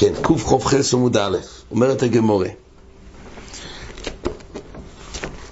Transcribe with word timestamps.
כן, 0.00 0.12
קכ"ח 0.22 0.94
עמוד 0.94 1.16
א', 1.16 1.36
אומרת 1.70 2.02
הגמורה. 2.02 2.48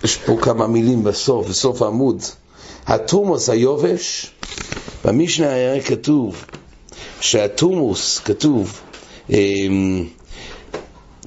יש 0.05 0.17
פה 0.17 0.37
כמה 0.43 0.67
מילים 0.67 1.05
בסוף, 1.05 1.47
בסוף 1.47 1.83
העמוד. 1.83 2.23
התומוס 2.87 3.51
היובש, 3.51 4.31
במשנה 5.05 5.49
היה 5.49 5.83
כתוב 5.83 6.45
שהתומוס, 7.21 8.19
כתוב, 8.19 8.81
אמ, 9.31 10.07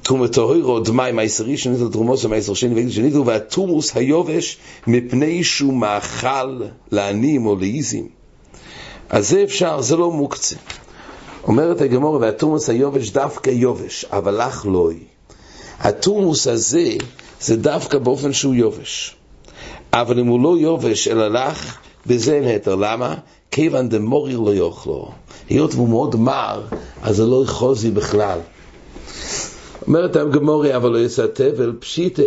תרומת 0.02 0.32
טהורו 0.32 0.80
דמי 0.80 1.12
מייסר 1.12 1.44
ראשון 1.44 1.90
תרומוס 1.92 2.24
ומייסר 2.24 2.54
שני 2.54 2.74
ואיגד 2.74 2.90
שניתו 2.90 3.26
והתומוס 3.26 3.96
היובש 3.96 4.58
מפני 4.86 5.44
שהוא 5.44 5.74
מאכל 5.74 6.60
לעניים 6.92 7.46
או 7.46 7.56
לאיזים 7.56 8.08
אז 9.10 9.28
זה 9.28 9.42
אפשר, 9.42 9.80
זה 9.80 9.96
לא 9.96 10.10
מוקצה 10.10 10.56
אומרת 11.44 11.80
הגמור 11.80 12.18
והתומוס 12.20 12.70
היובש 12.70 13.10
דווקא 13.10 13.50
יובש 13.50 14.04
אבל 14.04 14.42
לך 14.42 14.66
לא 14.66 14.90
היא 14.90 15.04
התומוס 15.80 16.46
הזה 16.46 16.92
זה 17.40 17.56
דווקא 17.56 17.98
באופן 17.98 18.32
שהוא 18.32 18.54
יובש 18.54 19.16
אבל 19.92 20.18
אם 20.18 20.26
הוא 20.26 20.40
לא 20.42 20.58
יובש 20.58 21.08
אלא 21.08 21.28
לך 21.28 21.76
בזה 22.06 22.32
אין 22.32 22.44
היתר, 22.44 22.74
למה? 22.74 23.14
כיוון 23.50 23.88
דמורי 23.88 24.32
לא 24.32 24.54
יאכלו 24.54 25.10
היות 25.48 25.74
והוא 25.74 25.88
מאוד 25.88 26.16
מר 26.16 26.62
אז 27.02 27.16
זה 27.16 27.26
לא 27.26 27.44
יחוזי 27.44 27.90
בכלל 27.90 28.38
אומרת 29.86 30.16
הגמורי, 30.16 30.76
אבל 30.76 30.90
לא 30.90 30.98
יעשה 30.98 31.26
תבל, 31.26 31.72
פשיטה. 31.78 32.22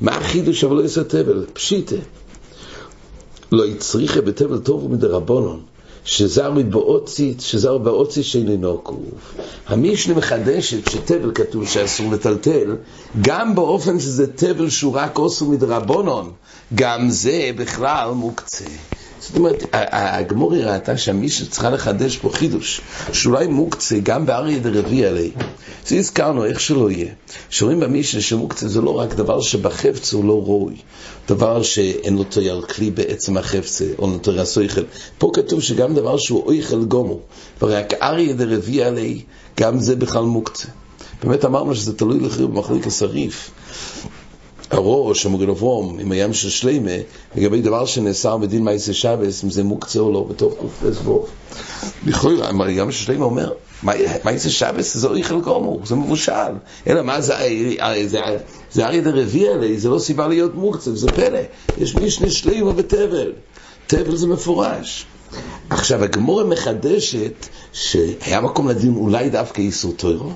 מה 0.00 0.16
החידוש 0.16 0.64
אבל 0.64 0.76
לא 0.76 0.82
יעשה 0.82 1.04
תבל? 1.04 1.46
פשיטה. 1.52 1.96
לא 3.52 3.66
יצריכה 3.66 4.20
בתבל 4.20 4.58
טוב 4.58 4.84
ומדרבנון, 4.84 5.60
שזר 6.04 6.50
מתבאוצית, 6.50 7.40
שזר 7.40 7.78
באוצית 7.78 8.24
שאינו 8.24 8.78
קרוב. 8.78 9.34
המשנה 9.66 10.14
מחדשת 10.14 10.90
שתבל 10.90 11.32
כתוב 11.34 11.68
שאסור 11.68 12.12
לטלטל, 12.12 12.76
גם 13.22 13.54
באופן 13.54 14.00
שזה 14.00 14.32
תבל 14.32 14.70
שהוא 14.70 14.96
רק 14.96 15.18
עושו 15.18 15.48
מדרבנון, 15.48 16.30
גם 16.74 17.10
זה 17.10 17.50
בכלל 17.56 18.10
מוקצה. 18.10 18.64
זאת 19.22 19.36
אומרת, 19.36 19.64
הגמורי 19.72 20.64
ראתה 20.64 20.96
שהמישהו 20.96 21.46
צריכה 21.46 21.70
לחדש 21.70 22.16
פה 22.16 22.30
חידוש, 22.32 22.80
שאולי 23.12 23.46
מוקצה 23.46 23.98
גם 24.02 24.26
באריה 24.26 24.58
דרבי 24.58 25.06
עלי. 25.06 25.30
זה 25.86 25.96
הזכרנו, 25.96 26.44
איך 26.44 26.60
שלא 26.60 26.90
יהיה. 26.90 27.12
שרואים 27.50 27.80
במישנה 27.80 28.20
שמוקצה 28.20 28.68
זה 28.68 28.80
לא 28.80 28.90
רק 28.90 29.14
דבר 29.14 29.40
שבחפץ 29.40 30.12
הוא 30.12 30.24
לא 30.24 30.42
ראוי, 30.42 30.74
דבר 31.28 31.62
שאין 31.62 32.16
לו 32.16 32.24
תויר 32.24 32.62
כלי 32.62 32.90
בעצם 32.90 33.36
החפצה, 33.36 33.84
או 33.98 34.06
נותן 34.06 34.38
הסויכל. 34.38 34.82
פה 35.18 35.30
כתוב 35.34 35.62
שגם 35.62 35.94
דבר 35.94 36.18
שהוא 36.18 36.46
אויכל 36.46 36.84
גומו, 36.84 37.18
ורק 37.62 37.94
אריה 38.02 38.34
דרבי 38.34 38.82
עלי, 38.82 39.22
גם 39.60 39.80
זה 39.80 39.96
בכלל 39.96 40.24
מוקצה. 40.24 40.68
באמת 41.22 41.44
אמרנו 41.44 41.74
שזה 41.74 41.96
תלוי 41.96 42.20
לחיר 42.20 42.46
במחליק 42.46 42.86
השריף. 42.86 43.50
הראש, 44.72 45.26
המוגן 45.26 45.48
אברום, 45.48 45.98
עם 45.98 46.12
הים 46.12 46.32
של 46.32 46.50
שלמה, 46.50 46.90
לגבי 47.36 47.60
דבר 47.60 47.86
שנאסר 47.86 48.36
בדין 48.36 48.64
מייסי 48.64 48.92
שבס, 48.94 49.44
אם 49.44 49.50
זה 49.50 49.64
מוקצה 49.64 49.98
או 49.98 50.12
לא, 50.12 50.26
בתוך 50.30 50.54
קופס 50.54 50.98
בו. 50.98 51.26
לכאורה, 52.06 52.66
הים 52.66 52.92
של 52.92 53.04
שלמה 53.06 53.24
אומר, 53.24 53.52
מייסי 54.24 54.50
שבס 54.50 54.96
זה 54.96 55.06
אויכל 55.08 55.40
גומור, 55.40 55.80
זה 55.84 55.94
מבושל. 55.94 56.52
אלא 56.86 57.02
מה 57.02 57.20
זה, 57.20 57.34
זה 58.72 58.86
אריה 58.86 59.00
דרבי 59.00 59.48
עלי, 59.48 59.78
זה 59.78 59.88
לא 59.88 59.98
סיבה 59.98 60.28
להיות 60.28 60.54
מוקצה, 60.54 60.94
זה 60.94 61.08
פלא. 61.08 61.40
יש 61.78 61.96
משנה 61.96 62.30
שלמה 62.30 62.72
בתבל. 62.72 63.32
תבל 63.86 64.16
זה 64.16 64.26
מפורש. 64.26 65.06
עכשיו, 65.70 66.04
הגמורה 66.04 66.44
מחדשת 66.44 67.46
שהיה 67.72 68.40
מקום 68.40 68.68
לדין 68.68 68.94
אולי 68.96 69.30
דווקא 69.30 69.60
איסור 69.60 69.92
טוירו. 69.92 70.30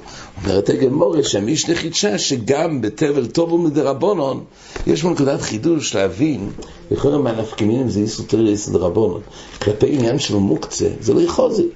אומרת 0.44 0.68
הגמורה 0.68 1.22
שהמשנה 1.22 1.74
חידשה 1.74 2.18
שגם 2.18 2.80
בתבל 2.80 3.26
טוב 3.26 3.52
ומדרבנון 3.52 4.44
יש 4.86 5.02
פה 5.02 5.10
נקודת 5.10 5.40
חידוש 5.40 5.94
להבין 5.94 6.50
לכאורה 6.90 7.18
מה 7.18 7.32
נפקמינים 7.32 7.88
זה 7.88 8.00
איסור 8.00 8.26
טוירו 8.26 8.48
איסור 8.48 8.78
דרבנון. 8.78 9.20
כלפי 9.62 9.86
עניין 9.94 10.18
של 10.18 10.34
מוקצה 10.34 10.88
זה 11.00 11.14
לא 11.14 11.20
יחוזי. 11.20 11.66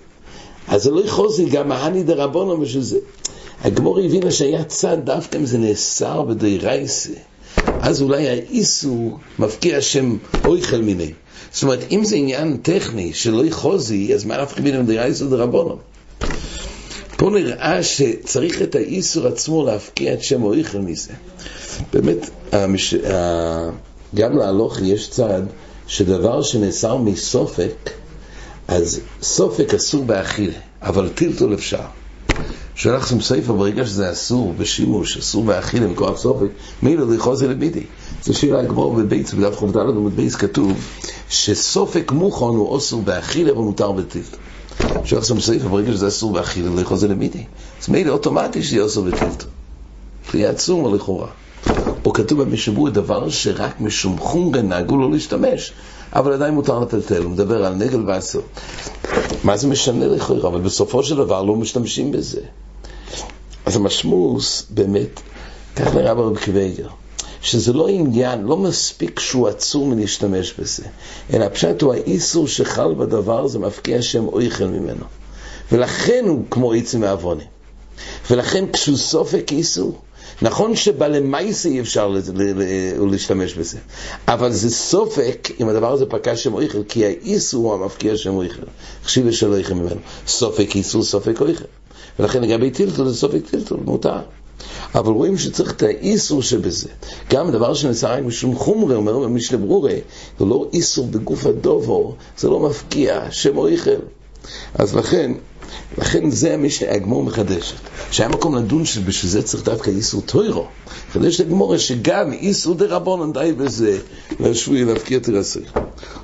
אז 0.68 0.82
זה 0.82 0.90
לא 0.90 1.04
יחוזי 1.04 1.44
גם 1.44 1.72
ההני 1.72 2.02
דרבנון 2.02 2.60
בשביל 2.60 2.82
זה. 2.82 2.98
הגמורה 3.64 4.02
הבינה 4.02 4.30
שהיה 4.30 4.64
צד 4.64 4.98
דווקא 5.04 5.36
אם 5.36 5.46
זה 5.46 5.58
נאסר 5.58 6.22
בדיירייסה. 6.22 7.12
אז 7.80 8.02
אולי 8.02 8.28
האיסור 8.28 9.18
מפקיע 9.38 9.80
שם 9.80 10.16
אויכל 10.44 10.80
מיני. 10.80 11.12
זאת 11.52 11.62
אומרת, 11.62 11.84
אם 11.90 12.04
זה 12.04 12.16
עניין 12.16 12.56
טכני 12.62 13.12
שלא 13.14 13.44
יחוזי, 13.44 14.14
אז 14.14 14.24
מה 14.24 14.42
נפקא 14.42 14.62
בין 14.62 14.86
דרייסא 14.86 15.24
דרבנן? 15.24 15.76
פה 17.16 17.30
נראה 17.30 17.82
שצריך 17.82 18.62
את 18.62 18.74
האיסור 18.74 19.26
עצמו 19.26 19.66
להפקיע 19.66 20.14
את 20.14 20.22
שם 20.22 20.42
אויכל 20.42 20.78
מזה. 20.78 21.12
באמת, 21.92 22.30
המש... 22.52 22.94
גם 24.14 24.38
להלוך 24.38 24.78
יש 24.82 25.10
צד 25.10 25.42
שדבר 25.86 26.42
שנאסר 26.42 26.96
מסופק, 26.96 27.90
אז 28.68 29.00
סופק 29.22 29.74
אסור 29.74 30.04
באכילה, 30.04 30.52
אבל 30.82 31.08
טלטול 31.08 31.54
אפשר. 31.54 31.82
שם 32.74 33.20
ספר 33.20 33.52
ברגע 33.52 33.86
שזה 33.86 34.12
אסור 34.12 34.54
בשימוש, 34.58 35.16
אסור 35.16 35.44
באכילה 35.44 35.86
מכוח 35.86 36.18
סופק, 36.18 36.48
מילא 36.82 37.14
לכעוזי 37.14 37.48
לבידי. 37.48 37.84
זה 38.24 38.34
שאלה 38.34 38.60
הגמור 38.60 38.94
בבייס, 38.94 39.34
בדף 39.34 39.58
ח"ד 39.58 39.76
עמוד 39.76 40.16
בייס 40.16 40.36
כתוב 40.36 40.72
שסופק 41.28 42.12
מוכן 42.12 42.44
הוא 42.44 42.78
אסור 42.78 43.02
באכילה 43.02 43.58
ומותר 43.58 43.92
בטיל. 43.92 44.22
שולח 45.04 45.24
שם 45.24 45.40
ספר 45.40 45.68
ברגע 45.68 45.92
שזה 45.92 46.08
אסור 46.08 46.32
באכילה 46.32 46.70
לכעוזי 46.80 47.08
לבידי. 47.08 47.44
אז 47.82 47.88
מילא 47.88 48.12
אוטומטי 48.12 48.62
שזה 48.62 48.86
אסור 48.86 49.04
בטיל. 49.04 49.28
זה 50.32 50.38
יהיה 50.38 50.50
עצום 50.50 50.94
לכאורה. 50.94 51.28
או 52.04 52.12
כתוב 52.12 52.42
במשבור 52.42 52.90
דבר 52.90 53.28
שרק 53.28 53.80
משום 53.80 54.18
חומרה 54.18 54.62
נהגו 54.62 54.96
לא 54.96 55.10
להשתמש, 55.10 55.72
אבל 56.12 56.32
עדיין 56.32 56.54
מותר 56.54 56.78
לטלטל, 56.78 57.22
הוא 57.22 57.30
מדבר 57.30 57.64
על 57.64 57.74
נגל 57.74 58.02
ועשר. 58.06 58.40
מה 59.44 59.56
זה 59.56 59.68
משנה 59.68 60.06
לכאורה? 60.06 60.48
אבל 60.48 60.60
בסופו 60.60 61.02
של 61.02 61.16
דבר 61.16 61.42
לא 61.42 61.56
משתמשים 61.56 62.12
בזה. 62.12 62.40
אז 63.66 63.76
המשמוס, 63.76 64.66
באמת, 64.70 65.20
כך 65.76 65.94
נראה 65.94 66.14
ברב 66.14 66.38
קוויגר, 66.38 66.88
שזה 67.42 67.72
לא 67.72 67.88
עניין, 67.88 68.44
לא 68.44 68.56
מספיק 68.56 69.20
שהוא 69.20 69.48
עצור 69.48 69.86
מלהשתמש 69.86 70.54
בזה, 70.58 70.82
אלא 71.32 71.44
הפשט 71.44 71.82
הוא 71.82 71.94
האיסור 71.94 72.48
שחל 72.48 72.94
בדבר, 72.94 73.46
זה 73.46 73.58
מפקיע 73.58 74.02
שם 74.02 74.26
אויכל 74.26 74.64
ממנו. 74.64 75.04
ולכן 75.72 76.24
הוא 76.28 76.44
כמו 76.50 76.72
עצם 76.72 77.00
מעווני. 77.00 77.44
ולכן 78.30 78.64
כשהוא 78.72 78.96
סופק 78.96 79.52
איסור, 79.52 80.00
נכון 80.42 80.76
שבלמייסה 80.76 81.68
אי 81.68 81.80
אפשר 81.80 82.16
להשתמש 83.10 83.54
בזה, 83.54 83.78
אבל 84.28 84.52
זה 84.52 84.70
סופק 84.70 85.48
אם 85.60 85.68
הדבר 85.68 85.92
הזה 85.92 86.06
פקע 86.06 86.36
שם 86.36 86.54
אויכל, 86.54 86.82
כי 86.88 87.04
האיסור 87.04 87.64
הוא 87.64 87.82
המפקיע 87.82 88.16
שם 88.16 88.34
אויכל. 88.34 88.62
חשיב 89.04 89.30
שלא 89.30 89.54
אויכל 89.54 89.74
ממנו. 89.74 90.00
סופק 90.26 90.76
איסור, 90.76 91.02
סופק 91.02 91.40
אויכל. 91.40 91.64
ולכן 92.18 92.42
לגבי 92.42 92.70
טילטול 92.70 93.08
זה 93.08 93.14
סופק 93.14 93.50
טילטול, 93.50 93.80
מותר. 93.84 94.18
אבל 94.94 95.12
רואים 95.12 95.38
שצריך 95.38 95.72
את 95.72 95.82
האיסור 95.82 96.42
שבזה. 96.42 96.88
גם 97.30 97.50
דבר 97.50 97.74
שנעשה 97.74 98.08
רק 98.08 98.22
משום 98.24 98.54
חומרי, 98.54 98.94
אומר 98.94 99.18
במשנה 99.18 99.58
ברורה, 99.58 99.94
זה 100.38 100.44
לא 100.44 100.66
איסור 100.72 101.06
בגוף 101.06 101.46
הדובו, 101.46 102.14
זה 102.38 102.48
לא 102.48 102.60
מפקיע, 102.60 103.30
שם 103.30 103.56
אויכל. 103.58 104.00
אז 104.74 104.96
לכן, 104.96 105.32
לכן 105.98 106.30
זה 106.30 106.54
המשנה, 106.54 106.92
הגמור 106.92 107.22
מחדשת. 107.22 107.76
שהיה 108.10 108.28
מקום 108.28 108.54
לדון 108.54 108.84
שבשביל 108.84 109.32
זה 109.32 109.42
צריך 109.42 109.64
דווקא 109.64 109.90
איסור 109.90 110.20
טוירו. 110.20 110.66
חדשת 111.12 111.40
הגמור 111.40 111.76
שגם 111.76 112.32
איסור 112.32 112.74
דה 112.74 112.86
רבונן 112.86 113.32
די 113.32 113.52
בזה, 113.56 113.98
להשבוי 114.40 114.84
להפקיע 114.84 115.18
תרסי. 115.18 115.60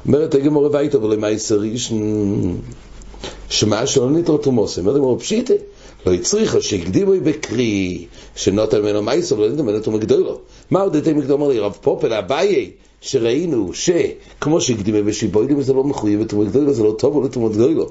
אומרת 0.06 0.34
הגמור 0.34 0.66
הביתה, 0.66 0.98
אבל 0.98 1.14
למה 1.14 1.28
איסר 1.28 1.62
איש... 1.62 1.92
שמה 3.48 3.86
שלא 3.86 4.10
ניתו 4.10 4.38
תומוסי. 4.38 4.80
אומרת 4.80 4.96
הגמור 4.96 5.18
פשיטה. 5.18 5.54
לא 6.06 6.12
הצריכה 6.14 6.60
שהקדימו 6.60 7.12
בקרי, 7.22 8.06
שנותן 8.36 8.82
ממנו 8.82 9.02
מייסו 9.02 9.38
ולא 9.38 9.48
ניתן 9.48 9.62
ממנו 9.62 9.80
תומא 9.80 9.98
גדולו. 9.98 10.38
מה 10.70 10.80
עוד 10.80 10.96
מקדום 11.12 11.42
אמר 11.42 11.50
לי, 11.52 11.58
רב 11.58 11.78
פופל, 11.80 12.12
אביי, 12.12 12.70
שראינו 13.00 13.70
שכמו 13.74 14.60
שהקדימו 14.60 15.04
בשיבוידים 15.04 15.62
זה 15.62 15.72
לא 15.72 15.84
מחויב 15.84 16.20
לתומא 16.20 16.44
גדולו, 16.44 16.72
זה 16.72 16.82
לא 16.82 16.94
טוב 16.98 17.24
לתומא 17.24 17.48
גדולו. 17.48 17.86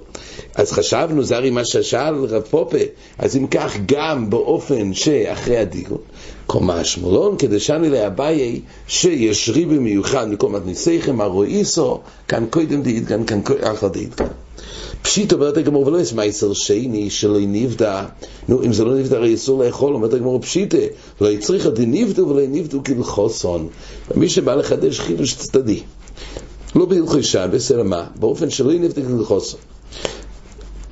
אז 0.56 0.71
חשבנו, 0.71 1.23
זה 1.23 1.38
הרי 1.38 1.50
מה 1.50 1.65
ששאל 1.65 2.15
רב 2.15 2.41
פופה, 2.41 2.77
אז 3.17 3.38
אם 3.38 3.47
כך 3.47 3.77
גם 3.85 4.29
באופן 4.29 4.94
שאחרי 4.94 5.57
הדיון, 5.57 5.97
קומה 6.47 6.83
שמולון, 6.83 7.38
כדי 7.38 7.59
שאני 7.59 7.89
לאביי, 7.89 8.61
ריבי 9.53 9.79
מיוחד 9.79 10.29
מקום 10.29 10.56
מתניסיכם, 10.56 11.21
הרואיסו, 11.21 12.00
כאן 12.27 12.45
קודם 12.50 12.81
דאידגן, 12.81 13.25
כאן 13.25 13.41
אחר 13.73 13.88
דאידגן. 13.88 14.25
פשיט 15.06 15.34
אומרת 15.34 15.57
הגמור 15.57 15.88
ולא 15.88 15.98
יש 15.98 16.13
מייסר 16.13 16.54
שני 16.54 17.10
שלא 17.10 17.40
נבדע. 17.40 18.06
נו 18.48 18.63
אם 18.63 18.74
זה 18.74 18.86
לא 18.86 18.96
נבדע 18.96 19.18
הרי 19.18 19.36
אסור 19.36 19.63
לאכול 19.63 19.94
אומרת 19.94 20.13
הגמור 20.13 20.42
פשיטה. 20.42 20.78
לא 21.22 21.28
יצריך 21.28 21.66
עדי 21.66 21.86
נבדו 21.86 22.28
ולא 22.28 22.42
נבדו 22.48 22.84
כלחוסון. 22.84 23.68
ומי 24.12 24.30
שבא 24.30 24.56
לחדש 24.56 25.00
חידוש 25.00 25.36
צדדי 25.36 25.80
לא 26.75 26.86
בהלכי 26.86 27.24
שבס 27.24 27.72
אלא 27.72 27.84
מה? 27.84 28.07
באופן 28.16 28.50
שלא 28.50 28.74
נבדע 28.74 29.02
כלחוסון. 29.02 29.60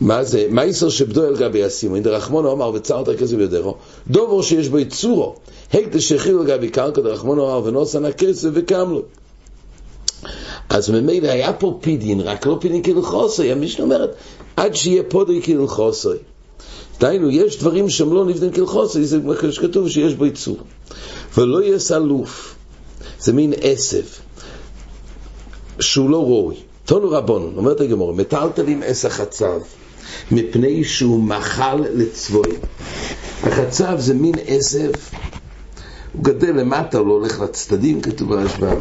מה 0.02 0.24
זה? 0.24 0.48
מה 0.50 0.66
יסר 0.66 0.90
שבדו 0.90 1.28
אל 1.28 1.36
גבי 1.36 1.66
אסימו? 1.66 1.96
אין 1.96 2.04
דרחמונו 2.04 2.52
אמר 2.52 2.72
וצרת 2.74 3.08
הכסף 3.08 3.36
בידיך, 3.36 3.66
דובר 4.08 4.42
שיש 4.42 4.70
בו 4.70 4.80
יצורו, 4.80 5.36
היית 5.72 5.94
שכיל 6.00 6.38
אל 6.40 6.46
גבי 6.46 6.70
קרקע 6.70 7.02
דרחמונו 7.02 7.46
אמר 7.46 7.62
ונוסן 7.66 8.06
הכסף 8.06 8.50
וקם 8.54 8.90
לו. 8.90 9.02
אז 10.74 10.90
ממילא 10.90 11.28
היה 11.28 11.54
פה 11.54 11.78
פידין, 11.82 12.22
רק 12.22 12.46
לא 12.46 12.58
פידין 12.62 12.84
כלחוסוי, 12.84 13.52
המשנה 13.52 13.86
אומרת, 13.86 14.16
עד 14.58 14.76
שיהיה 14.76 15.04
פודרי 15.04 15.42
כלחוסוי. 15.42 16.18
דהיינו, 17.00 17.30
יש 17.30 17.60
דברים 17.60 17.90
שהם 17.90 18.14
לא 18.14 18.26
נבנים 18.26 18.52
כלחוסוי, 18.52 19.06
זה 19.06 19.20
מה 19.20 19.34
שכתוב 19.52 19.90
שיש 19.90 20.14
בו 20.14 20.26
יצור. 20.26 20.58
ולא 21.38 21.64
יהיה 21.64 21.80
סלוף, 21.80 22.56
זה 23.20 23.34
מין 23.34 23.54
עשב, 23.62 24.04
שהוא 25.80 26.10
לא 26.10 26.24
ראוי. 26.24 26.56
תונו 26.86 27.10
רבון, 27.12 27.54
אומרת 27.58 27.82
הגמור, 27.82 28.14
מטלטלים 28.14 28.82
עש 28.86 29.06
החצב, 29.06 29.60
מפני 30.32 30.84
שהוא 30.84 31.24
מחל 31.24 31.84
לצבועים. 31.94 32.60
החצב 33.44 33.96
זה 34.00 34.14
מין 34.14 34.36
עשב, 34.48 34.92
הוא 36.14 36.24
גדל 36.24 36.52
למטה, 36.52 36.98
הוא 36.98 37.08
לא 37.08 37.14
הולך 37.14 37.42
לצדדים, 37.42 38.02
כתוב 38.02 38.30
ברשב"ם. 38.30 38.78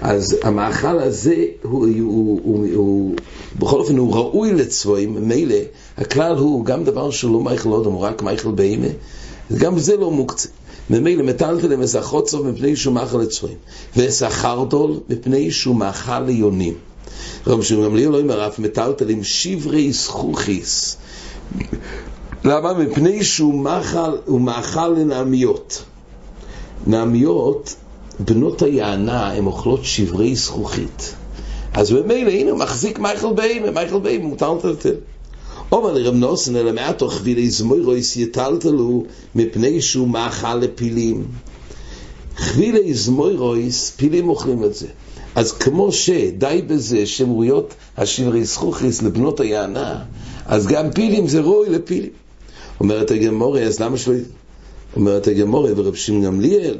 אז 0.00 0.36
המאכל 0.42 0.98
הזה, 0.98 1.44
הוא, 1.62 1.86
הוא, 1.86 1.90
הוא, 1.98 2.40
הוא, 2.44 2.66
הוא, 2.74 3.14
בכל 3.58 3.80
אופן, 3.80 3.96
הוא 3.96 4.14
ראוי 4.14 4.52
לצבועים, 4.52 5.28
מילא, 5.28 5.56
הכלל 5.98 6.36
הוא 6.36 6.64
גם 6.64 6.84
דבר 6.84 7.10
שהוא 7.10 7.32
לא 7.32 7.40
מייכל 7.40 7.68
אודם, 7.68 7.92
הוא 7.92 8.00
רק 8.00 8.22
מייכל 8.22 8.50
בהמה, 8.50 8.88
גם 9.58 9.78
זה 9.78 9.96
לא 9.96 10.10
מוקצה. 10.10 10.48
ממילא 10.90 11.22
מטלטלם 11.22 11.82
אס 11.82 11.96
החוצוב 11.96 12.46
מפני 12.46 12.76
שהוא 12.76 12.94
מאכל 12.94 13.18
לצבועים, 13.18 13.56
ואס 13.96 14.22
החרדול 14.22 15.00
מפני 15.08 15.50
שהוא 15.50 15.76
מאכל 15.76 16.20
ליונים. 16.20 16.74
רב 17.46 17.62
שמעון 17.62 17.84
גמליאל 17.84 18.10
לא 18.10 18.20
אומר 18.20 18.46
אף 18.46 18.58
מטלטלים 18.58 19.24
שברי 19.24 19.92
זכוכיס. 19.92 20.96
למה? 22.44 22.74
מפני 22.74 23.24
שהוא 23.24 23.54
מאכל, 23.54 24.16
הוא 24.24 24.40
מאכל 24.40 24.88
לנעמיות. 24.88 25.84
נעמיות, 26.86 27.74
בנות 28.20 28.62
היענה, 28.62 29.32
הן 29.32 29.46
אוכלות 29.46 29.84
שברי 29.84 30.36
זכוכית. 30.36 31.14
אז 31.74 31.92
ממילא, 31.92 32.30
הנה, 32.30 32.50
הוא 32.50 32.58
מחזיק 32.58 32.98
מייכל 32.98 33.32
ביימה, 33.32 33.70
מייכל 33.70 33.98
ביימה, 33.98 34.24
מותר 34.24 34.54
לטלטל. 34.54 34.94
אומר 35.72 35.92
לרב 35.92 36.14
נוסן, 36.14 36.56
אלא 36.56 36.72
מעטו 36.72 37.08
חבילי 37.08 37.50
זמוירויס 37.50 38.16
יטלטלו 38.16 39.04
מפני 39.34 39.80
שהוא 39.80 40.08
מאכל 40.08 40.54
לפילים. 40.54 41.24
חבילי 42.36 42.94
זמוירויס, 42.94 43.90
פילים 43.96 44.28
אוכלים 44.28 44.64
את 44.64 44.74
זה. 44.74 44.86
אז 45.34 45.52
כמו 45.52 45.92
שדי 45.92 46.62
בזה 46.66 47.06
שמרויות 47.06 47.74
השברי 47.96 48.44
זכוכיס 48.44 49.02
לבנות 49.02 49.40
היענה, 49.40 49.98
אז 50.46 50.66
גם 50.66 50.92
פילים 50.92 51.28
זה 51.28 51.40
רוי 51.40 51.70
לפילים. 51.70 52.10
אומרת 52.80 53.10
הגמורי, 53.10 53.62
אז 53.62 53.80
למה 53.80 53.96
שלא... 53.96 54.14
אומרת 54.96 55.26
הגמורי 55.26 55.72
ורב 55.76 55.94
שמעון 55.94 56.24
גמליאל, 56.24 56.78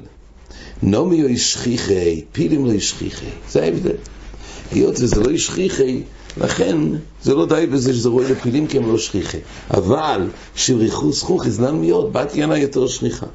נומי 0.83 1.23
או 1.23 1.29
ישכיחי, 1.29 2.25
פילים 2.33 2.67
לא 2.67 2.73
ישכיחי. 2.73 3.27
זה 3.51 3.63
ההבדל. 3.63 3.97
היות 4.71 4.95
וזה 5.01 5.21
לא 5.21 5.31
ישכיחי, 5.31 6.03
לכן 6.37 6.77
זה 7.23 7.35
לא 7.35 7.47
די 7.47 7.67
בזה 7.73 7.93
שזה 7.93 8.09
רואה 8.09 8.31
לפילים 8.31 8.67
כי 8.67 8.77
הם 8.79 8.93
לא 8.93 8.99
שכיחי. 8.99 9.39
אבל 9.71 10.29
שבריחו 10.57 11.13
זכוכי 11.13 11.51
זנן 11.51 11.75
מיות, 11.75 12.13
בת 12.13 12.33
ינה 12.35 12.59
יותר 12.59 12.87
שכיחה. 12.87 13.27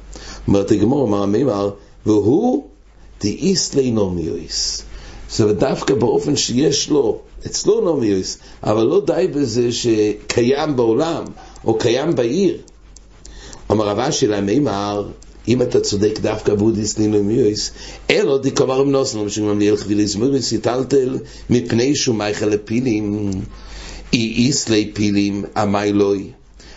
אומרת 0.48 0.70
הגמור, 0.70 1.08
אמר 1.08 1.22
המימר, 1.22 1.70
והוא 2.06 2.64
דאיס 3.20 3.74
לינומיויס. 3.74 4.82
זאת 5.28 5.40
אומרת, 5.40 5.58
דווקא 5.58 5.94
באופן 5.94 6.36
שיש 6.36 6.90
לו, 6.90 7.18
אצלו 7.46 7.80
נומיוס, 7.80 8.38
אבל 8.62 8.82
לא 8.82 9.02
די 9.06 9.26
בזה 9.34 9.72
שקיים 9.72 10.76
בעולם, 10.76 11.24
או 11.64 11.78
קיים 11.78 12.14
בעיר. 12.14 12.58
אמר 13.70 13.88
רבה 13.88 14.12
של 14.12 14.34
המימר, 14.34 15.08
אם 15.48 15.62
אתה 15.62 15.80
צודק 15.80 16.18
דווקא 16.20 16.54
בודיס 16.54 16.98
לינומיוס, 16.98 17.70
אלו 18.10 18.38
דקאמר 18.38 18.82
אמנוס, 18.82 19.14
לא 19.14 19.24
משום 19.24 19.48
ממליאל 19.48 19.76
חביליס 19.76 20.16
מוריס, 20.16 20.52
יטלטל 20.52 21.18
מפני 21.50 21.96
שהוא 21.96 22.16
מייכל 22.16 22.46
לפילים, 22.46 23.30
אי 24.12 24.32
איסלי 24.36 24.90
פילים, 24.94 25.44
עמי 25.56 25.92
לוי. 25.92 26.30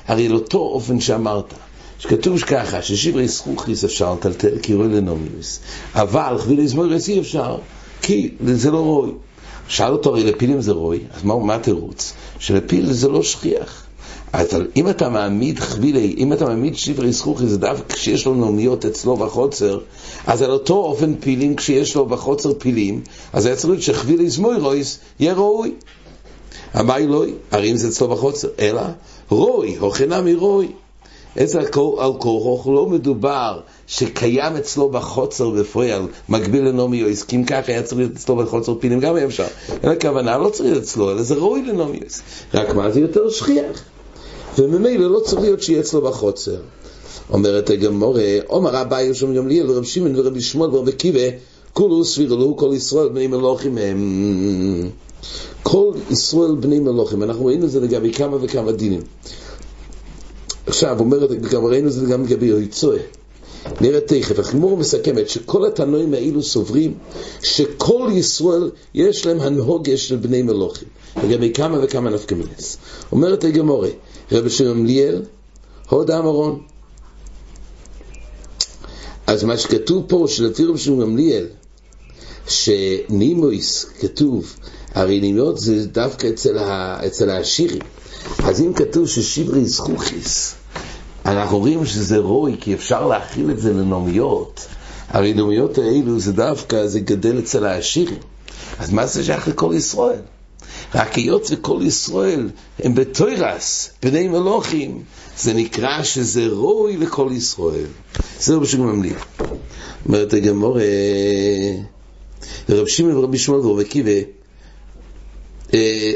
הרי 0.08 0.30
לאותו 0.30 0.58
אופן 0.58 1.00
שאמרת, 1.00 1.54
שכתוב 2.00 2.42
ככה, 2.42 2.82
ששברי 2.82 3.28
זכוכיס 3.28 3.84
אפשר 3.84 4.14
לטלטל 4.14 4.60
כי 4.62 4.74
רואה 4.74 4.88
לנומיוס, 4.88 5.60
אבל 5.94 6.38
חביליס 6.38 6.74
מוריס 6.74 7.10
אי 7.10 7.20
אפשר. 7.20 7.58
כי 8.02 8.30
זה 8.46 8.72
לא 8.72 8.80
רוי. 8.80 9.12
שאל 9.68 9.92
אותו, 9.92 10.10
הרי 10.10 10.24
לפילים 10.24 10.62
זה 10.62 10.72
רוי, 10.72 11.00
אז 11.14 11.24
מה 11.24 11.56
התירוץ? 11.56 12.14
שלפיל 12.40 12.94
זה 12.94 13.08
לא 13.08 13.24
שכיח. 13.24 13.83
אבל 14.34 14.68
אם 14.76 14.90
אתה 14.90 15.10
מעמיד 15.10 15.60
חבילי, 15.60 16.16
אם 16.18 16.34
אתה 16.34 16.46
מעמיד 16.46 16.76
שברי 16.76 17.12
זכוכי, 17.12 17.48
זה 17.48 17.58
דווקא 17.58 17.94
כשיש 17.94 18.26
לו 18.26 18.36
נעמיות 18.36 18.86
אצלו 18.86 19.18
בחוצר, 19.18 19.80
אז 20.28 20.42
על 20.42 20.52
אותו 20.52 20.74
אופן 20.74 21.16
פילים, 21.16 21.56
כשיש 21.56 21.96
לו 21.96 22.06
בחוצר 22.06 22.54
פילים, 22.54 23.02
אז 23.34 23.46
היה 23.46 23.56
צריך 23.56 23.82
שחבילי 23.82 24.30
זמוי 24.30 24.58
רויס 24.58 25.00
יהיה 25.20 25.34
ראוי. 25.34 25.72
המאי 26.74 27.08
לוי, 27.08 27.34
הרי 27.52 27.72
אם 27.72 27.78
זה 27.78 27.88
אצלו 27.88 28.08
בחוצר, 28.08 28.48
אלא 28.60 28.82
רוי, 29.30 29.76
הוכנה 29.76 30.22
מרוי. 30.22 30.68
איזה 31.38 31.60
על 31.60 32.14
כורוך 32.18 32.68
לא 32.68 32.86
מדובר 32.86 33.60
שקיים 33.88 34.56
אצלו 34.56 34.90
בחוצר 34.90 35.50
בפועל, 35.50 36.08
מקביל 36.30 36.64
לנומיוס, 36.64 37.24
כי 37.24 37.36
אם 37.36 37.44
ככה 37.44 37.72
היה 37.72 37.84
צריך 37.84 37.98
להיות 37.98 38.12
אצלו 38.16 38.36
בחוצר 38.36 38.76
פילים, 38.80 39.00
גם 39.00 39.16
היה 39.16 39.26
אפשר. 39.26 39.46
אין 39.84 39.92
הכוונה, 39.92 40.38
לא 40.38 40.50
צריך 40.50 40.70
להיות 40.70 40.84
אצלו, 40.84 41.12
אלא 41.12 41.22
זה 41.22 41.36
ראוי 41.36 41.62
לנומיוס. 41.66 42.22
רק 42.54 42.76
מה 42.76 42.92
זה 42.92 43.00
יותר 43.00 43.30
שכיח. 43.30 43.93
וממילא 44.58 45.12
לא 45.12 45.20
צריך 45.20 45.42
להיות 45.42 45.62
שיהיה 45.62 45.80
אצלו 45.80 46.02
בחוצר. 46.02 46.56
אומרת 47.30 47.70
הגמורה, 47.70 48.38
עומר 48.48 48.82
אביי 48.82 49.12
ושם 49.12 49.36
גמליאל 49.36 49.72
ורב 49.72 49.84
שמעון 49.84 50.20
ורבי 50.20 50.42
שמואל 50.42 50.76
ורבי 50.76 50.92
קיבה, 50.92 51.38
כולו 51.74 52.06
סביר 52.06 52.36
לו 52.36 52.58
כל 52.58 52.70
ישראל 52.74 53.10
בני 53.10 53.28
מלוכים 53.28 53.78
הם. 53.78 54.90
כל 55.64 55.92
ישראל 56.12 56.56
בני 56.56 56.80
מלוכים, 56.80 57.24
אנחנו 57.24 57.46
ראינו 57.46 57.66
את 57.66 57.72
זה 57.72 57.80
לגבי 57.80 58.14
כמה 58.14 58.38
וכמה 58.42 58.72
דינים. 58.72 59.02
עכשיו, 60.66 61.00
אומרת, 61.00 61.42
גם 61.42 61.66
ראינו 61.66 61.88
את 61.88 61.94
זה 61.94 62.06
גם 62.06 62.24
לגבי 62.24 62.46
יועצוי. 62.46 63.00
נראה 63.82 64.02
תכף, 64.02 64.40
החימור 64.40 64.78
מסכמת 64.78 65.30
שכל 65.30 65.66
התנועים 65.66 66.14
האלו 66.14 66.44
סוברים 66.44 66.94
שכל 67.44 68.08
ישראל 68.14 68.72
יש 68.94 69.26
להם 69.26 69.40
הנהוגה 69.40 69.98
של 69.98 70.16
בני 70.16 70.42
מלוכים, 70.42 70.88
לגבי 71.24 71.54
כמה 71.54 71.78
וכמה 71.84 72.10
נפקמינס. 72.10 72.78
אומרת 73.12 73.44
הגמורה, 73.44 73.90
רבי 74.32 74.50
שלום 74.50 74.86
ליאל, 74.86 75.22
הוד 75.90 76.12
האמרון. 76.12 76.62
אז 79.28 79.44
מה 79.44 79.58
שכתוב 79.58 80.06
פה, 80.08 80.26
שלפי 80.28 80.66
רבי 80.66 80.78
שלום 80.78 81.02
גמליאל, 81.02 81.48
שנימויס 82.48 83.86
כתוב, 84.00 84.56
הרי 84.94 85.20
נימות 85.20 85.58
זה 85.58 85.88
דווקא 85.88 86.28
אצל, 86.28 86.58
ה, 86.58 87.00
אצל 87.08 87.30
העשירים. 87.30 87.82
אז 88.44 88.62
אם 88.62 88.74
כתוב 88.74 89.08
ששיברי 89.08 89.66
זכוכיס, 89.66 90.56
אנחנו 91.26 91.60
רואים 91.60 91.86
שזה 91.86 92.18
רוי, 92.18 92.58
כי 92.62 92.74
אפשר 92.74 93.08
להכיל 93.08 93.52
את 93.52 93.60
זה 93.60 93.74
לנומיות. 93.74 94.66
הרי 95.10 95.34
נומיות 95.34 95.78
האלו 95.78 96.20
זה 96.20 96.34
דווקא, 96.34 96.88
זה 96.88 97.00
גדל 97.00 97.40
אצל 97.40 97.66
העשירים. 97.66 98.20
אז 98.80 98.94
מה 98.94 99.06
זה 99.06 99.24
שייך 99.24 99.48
לכל 99.48 99.74
ישראל? 99.76 100.22
רק 100.96 101.14
היות 101.14 101.48
וכל 101.52 101.80
ישראל 101.84 102.50
הם 102.80 102.96
בתוירס, 102.96 103.90
בני 104.04 104.28
מלוכים, 104.28 105.04
זה 105.38 105.54
נקרא 105.54 106.04
שזה 106.04 106.48
רוי 106.48 106.98
לכל 106.98 107.30
ישראל. 107.32 107.88
זה 108.40 108.56
רבי 108.56 108.66
שמעון 108.66 108.96
ממליך. 108.96 109.26
אומרת 110.06 110.34
הגמור, 110.34 110.78
רב 112.70 112.88
שמעון 112.88 113.16
ורבי 113.16 113.38
שמעון 113.38 113.66
ורבי 113.66 113.86
קיבה, 113.86 114.12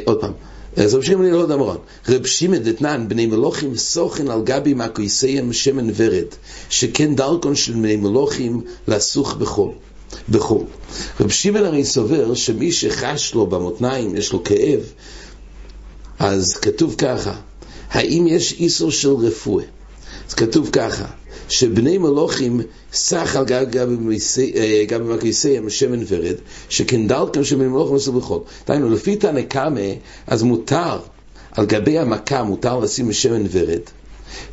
עוד 0.06 0.22
פעם, 0.22 0.32
אז 0.76 0.96
רב 0.96 1.02
שמעון 1.02 1.26
לא 1.26 1.46
דמרון, 1.46 1.78
רב 2.10 2.26
שמעון 2.26 2.64
דתנן 2.64 3.06
בני 3.10 3.26
מלוכים 3.26 3.78
סוכן 3.78 4.28
על 4.28 4.42
גבי 4.44 4.74
מקויסיהם 4.74 5.54
שמן 5.54 5.90
ורד, 5.96 6.28
שכן 6.70 7.16
דרכון 7.16 7.56
של 7.56 7.74
בני 7.74 7.96
מלוכים 7.96 8.62
לסוך 8.88 9.36
בחול. 9.36 9.72
בחול. 10.30 10.64
רב 11.20 11.30
שמעון 11.30 11.66
הרי 11.66 11.86
סובר 11.86 12.34
שמי 12.34 12.72
שחש 12.72 13.34
לו 13.34 13.48
במותניים, 13.48 14.16
יש 14.16 14.34
לו 14.34 14.44
כאב, 14.44 14.80
אז 16.20 16.54
כתוב 16.54 16.96
ככה, 16.98 17.36
האם 17.90 18.28
יש 18.28 18.54
איסור 18.60 18.92
של 18.92 19.10
רפואה? 19.10 19.66
אז 20.30 20.34
כתוב 20.34 20.70
ככה, 20.72 21.06
שבני 21.50 21.98
מלוכים 21.98 22.62
סך 22.94 23.36
על 23.36 23.46
גבי 23.46 23.96
מקייסיהם 25.00 25.70
שמן 25.70 26.04
ורד, 26.08 26.36
שכן 26.70 27.08
דלקם 27.08 27.44
שבני 27.44 27.68
מלוכים 27.68 27.96
עשו 27.96 28.14
בחול. 28.14 28.40
דהיינו, 28.68 28.90
לפי 28.90 29.16
תנא 29.16 29.42
קמא, 29.42 29.82
אז 30.28 30.44
מותר, 30.44 31.00
על 31.52 31.66
גבי 31.66 32.00
המכה 32.00 32.44
מותר 32.44 32.80
לשים 32.80 33.14
שמן 33.14 33.44
ורד, 33.52 33.82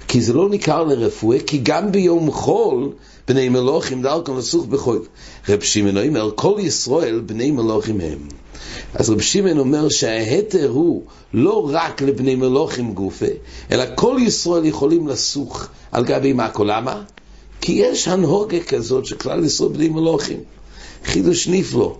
כי 0.08 0.20
זה 0.20 0.32
לא 0.32 0.48
ניכר 0.48 0.84
לרפואה, 0.84 1.38
כי 1.40 1.60
גם 1.62 1.92
ביום 1.92 2.30
חול 2.30 2.92
בני 3.28 3.48
מלוכים 3.48 4.02
דלקם 4.02 4.38
לסוך 4.38 4.66
בחול. 4.66 5.02
רב 5.48 5.60
שמעון 5.60 5.98
אומר, 5.98 6.30
כל 6.34 6.56
ישראל 6.58 7.20
בני 7.26 7.50
מלוכים 7.50 8.00
הם. 8.00 8.18
אז 8.94 9.10
רב 9.10 9.20
שמעון 9.20 9.58
אומר 9.58 9.88
שההתר 9.88 10.68
הוא 10.68 11.02
לא 11.34 11.70
רק 11.72 12.02
לבני 12.02 12.34
מלוכים 12.34 12.94
גופה, 12.94 13.26
אלא 13.70 13.84
כל 13.94 14.16
ישראל 14.20 14.64
יכולים 14.64 15.08
לסוך 15.08 15.66
על 15.92 16.04
גבי 16.04 16.32
מקו. 16.32 16.64
למה? 16.64 17.02
כי 17.60 17.72
יש 17.72 18.08
הנהוגה 18.08 18.60
כזאת 18.60 19.06
שכלל 19.06 19.44
ישראל 19.44 19.70
בני 19.72 19.88
מלוכים. 19.88 20.38
חידוש 21.04 21.48
נפלא. 21.48 21.96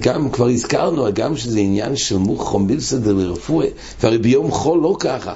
גם 0.00 0.30
כבר 0.30 0.48
הזכרנו, 0.48 1.06
גם 1.14 1.36
שזה 1.36 1.58
עניין 1.58 1.96
של 1.96 2.16
מוכו 2.16 2.58
מילסא 2.58 2.96
דלרפואה, 2.96 3.66
והרי 4.00 4.18
ביום 4.18 4.50
חול 4.50 4.78
לא 4.78 4.96
ככה. 5.00 5.34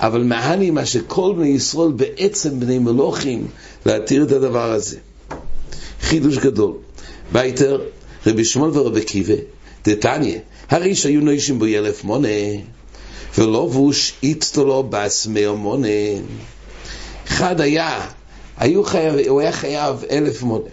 אבל 0.00 0.22
מהני 0.22 0.70
מה 0.70 0.86
שכל 0.86 1.34
בני 1.36 1.48
ישראל 1.48 1.90
בעצם 1.90 2.60
בני 2.60 2.78
מלכים 2.78 3.46
להתיר 3.86 4.22
את 4.22 4.32
הדבר 4.32 4.72
הזה. 4.72 4.96
חידוש 6.00 6.38
גדול. 6.38 6.72
ווייטער, 7.32 7.80
רבי 8.26 8.44
ישמעאל 8.44 8.70
ורבי 8.78 9.04
עקיבא, 9.04 9.34
דתניא, 9.84 10.38
הרי 10.70 10.94
שהיו 10.94 11.20
נושים 11.20 11.58
בו 11.58 11.66
אלף 11.66 12.04
מנה, 12.04 12.28
ולבוש 13.38 14.12
איצטלא 14.22 14.86
בת 14.90 15.12
מאה 15.12 15.46
מנה. 15.46 15.88
אחד 17.28 17.60
היה, 17.60 18.06
היו 18.56 18.84
חייב, 18.84 19.14
הוא 19.28 19.40
היה 19.40 19.52
חייב 19.52 20.04
אלף 20.10 20.42
מנה. 20.42 20.70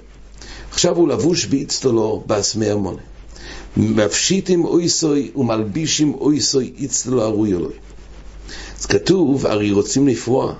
עכשיו 0.72 0.96
הוא 0.96 1.10
לבוש 1.10 1.46
באיצטלא 1.46 2.24
בת 2.28 2.46
מאה 2.46 2.74
מנה. 2.74 3.02
מפשיטים 3.78 4.66
אויסוי 4.66 5.32
ומלבישים 5.36 6.14
אויסוי 6.14 6.74
איצטולו 6.80 7.24
ארוי 7.24 7.54
אלוהי. 7.54 7.87
אז 8.80 8.86
כתוב, 8.86 9.46
הרי 9.46 9.72
רוצים 9.72 10.08
לפרוע, 10.08 10.54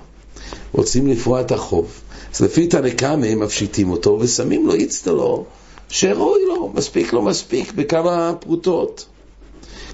רוצים 0.72 1.06
לפרוע 1.06 1.40
את 1.40 1.52
החוב. 1.52 1.86
אז 2.34 2.40
לפי 2.40 2.66
תנקמה 2.66 3.26
הם 3.26 3.40
מפשיטים 3.40 3.90
אותו 3.90 4.18
ושמים 4.20 4.66
לו 4.66 4.74
איצטולו 4.74 5.44
שראוי 5.90 6.40
לו, 6.46 6.72
מספיק 6.74 7.12
לו 7.12 7.22
מספיק 7.22 7.72
בכמה 7.72 8.32
פרוטות, 8.40 9.06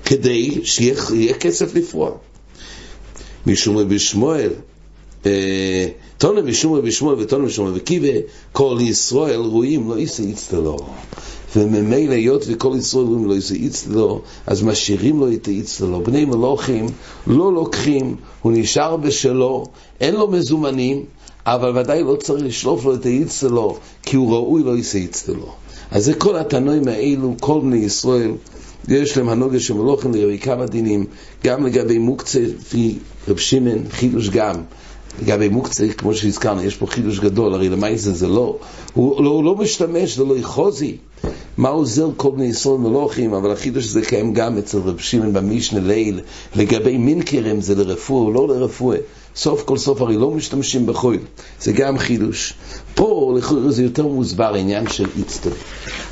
כדי 0.05 0.61
שיהיה 0.65 1.35
כסף 1.35 1.75
לפרוע. 1.75 2.11
משום 3.47 3.77
רבי 3.77 3.99
שמואל, 3.99 4.51
אה, 5.27 5.89
תונה 6.19 6.43
משום 6.43 6.75
רבי 6.75 6.93
שמואל 6.93 7.17
ותונה 7.19 7.45
משום 7.45 7.67
רבי 7.67 7.81
קיבה, 7.81 8.19
כל 8.53 8.79
ישראל 8.81 9.41
רואים 9.41 9.91
לא 9.91 9.99
יישא 9.99 10.23
איצטלו. 10.23 10.87
וממילא 11.57 12.13
היות 12.13 12.45
וכל 12.49 12.73
ישראל 12.79 13.05
רואים 13.05 13.29
לא 13.29 13.35
יישא 13.35 13.55
איצטלו, 13.55 14.23
אז 14.47 14.63
משאירים 14.63 15.21
לו 15.21 15.33
את 15.33 15.49
האיצטלו. 15.49 16.01
בני 16.01 16.25
מלוכים 16.25 16.87
לא 17.27 17.53
לוקחים, 17.53 18.17
הוא 18.43 18.53
נשאר 18.55 18.97
בשלו, 18.97 19.67
אין 20.01 20.15
לו 20.15 20.29
מזומנים, 20.29 21.03
אבל 21.47 21.79
ודאי 21.79 22.03
לא 22.03 22.17
צריך 22.17 22.45
לשלוף 22.45 22.85
לו 22.85 22.95
את 22.95 23.07
האיצטלו, 23.07 23.77
כי 24.03 24.17
הוא 24.17 24.33
ראוי 24.33 24.63
לא 24.63 24.77
יישא 24.77 24.99
איצטלו. 24.99 25.53
אז 25.91 26.05
זה 26.05 26.15
כל 26.15 26.37
התנועים 26.37 26.89
האלו, 26.89 27.35
כל 27.41 27.61
בני 27.61 27.77
ישראל, 27.77 28.31
יש 28.89 29.17
להם 29.17 29.29
הנוגה 29.29 29.61
של 29.61 29.75
מלוכים 29.75 30.15
לגבי 30.15 30.39
כמה 30.39 30.67
דינים, 30.67 31.07
גם 31.45 31.67
לגבי 31.67 31.99
מוקצה, 31.99 32.41
לפי 32.41 32.99
רב 33.29 33.37
שמעון, 33.37 33.85
חידוש 33.91 34.31
גם. 34.31 34.55
לגבי 35.23 35.49
מוקצה, 35.49 35.89
כמו 35.89 36.15
שהזכרנו, 36.15 36.63
יש 36.63 36.77
פה 36.77 36.87
חידוש 36.87 37.21
גדול, 37.21 37.55
הרי 37.55 37.69
למעשה 37.69 38.11
זה 38.11 38.29
לא, 38.29 38.59
הוא 38.95 39.25
לא, 39.25 39.31
הוא 39.31 39.45
לא 39.45 39.57
משתמש, 39.57 40.17
זה 40.17 40.25
לא 40.25 40.37
יחוזי. 40.37 40.97
מה 41.57 41.69
עוזר 41.69 42.09
כל 42.17 42.31
בני 42.31 42.45
ישראל 42.45 42.77
מלוכים, 42.77 43.35
אבל 43.35 43.53
החידוש 43.53 43.85
הזה 43.85 44.03
קיים 44.03 44.33
גם 44.33 44.59
אצל 44.59 44.79
רב 44.79 44.99
שמעון 44.99 45.33
במשנה 45.33 45.81
ליל, 45.81 46.21
לגבי 46.57 46.99
מינקרם 46.99 47.61
זה 47.61 47.75
לרפואה, 47.75 48.33
לא 48.35 48.49
לרפואה. 48.49 48.99
סוף 49.37 49.63
כל 49.65 49.79
סוף 49.79 50.01
הרי 50.01 50.17
לא 50.17 50.31
משתמשים 50.31 50.87
בחול, 50.87 51.19
זה 51.61 51.73
גם 51.73 51.99
חידוש. 51.99 52.55
פה 52.95 53.35
לכאורה 53.39 53.71
זה 53.71 53.83
יותר 53.83 54.07
מוסבר 54.07 54.55
העניין 54.55 54.89
של 54.89 55.07
איצטלה. 55.19 55.55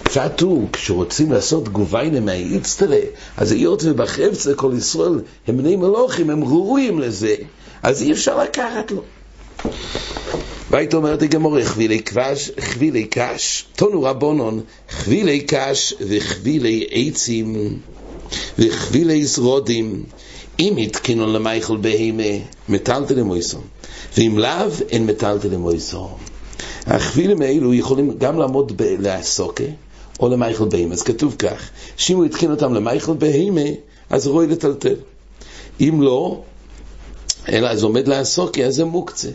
פשטו, 0.03 0.63
כשרוצים 0.73 1.33
לעשות 1.33 1.69
גוביינה 1.69 2.21
מהאיצטלה, 2.21 3.01
אז 3.37 3.53
היות 3.53 3.83
ובחפצה 3.85 4.55
כל 4.55 4.73
ישראל 4.77 5.21
הם 5.49 5.57
בני 5.57 5.77
מלוכים, 5.77 6.31
הם 6.31 6.45
ראויים 6.45 6.99
לזה, 6.99 7.35
אז 7.83 8.03
אי 8.03 8.13
אפשר 8.13 8.43
לקחת 8.43 8.91
לו. 8.91 9.03
והיית 10.73 10.95
אומרת 10.95 11.23
הגמורה, 11.23 11.64
חבילי 11.64 11.99
קש, 11.99 12.50
חבילי 12.61 13.05
קש, 13.05 13.64
תונו 13.76 14.02
רבונון, 14.02 14.61
חבילי 14.91 15.41
קש 15.41 15.95
וחבילי 16.00 16.87
עצים 16.91 17.79
וחבילי 18.59 19.25
זרודים, 19.25 20.05
אם 20.61 20.76
התקינו 20.76 21.33
למייכל 21.33 21.76
בהימה, 21.76 22.45
מטלטל 22.69 23.14
למויסו, 23.14 23.59
ואם 24.17 24.38
לאו, 24.38 24.69
אין 24.88 25.07
מטלטל 25.07 25.49
למויסו. 25.49 26.09
החבילים 26.87 27.43
האלו 27.43 27.75
יכולים 27.75 28.19
גם 28.19 28.38
לעמוד 28.38 28.83
לעסוקה, 28.99 29.64
או 30.21 30.29
למייכל 30.29 30.64
בהימה. 30.64 30.95
אז 30.95 31.02
כתוב 31.02 31.37
כך, 31.38 31.71
שאם 31.97 32.17
הוא 32.17 32.25
התקין 32.25 32.50
אותם 32.50 32.75
למייכל 32.75 33.14
בהימה, 33.14 33.71
אז 34.11 34.26
הוא 34.26 34.33
רואה 34.33 34.47
לטלטל. 34.47 34.97
אם 35.81 36.02
לא, 36.02 36.43
אלא 37.49 37.69
אז 37.69 37.83
עומד 37.83 38.09
לעסוקה, 38.09 38.62
אז 38.62 38.75
זה 38.75 38.85
מוקצה. 38.85 39.29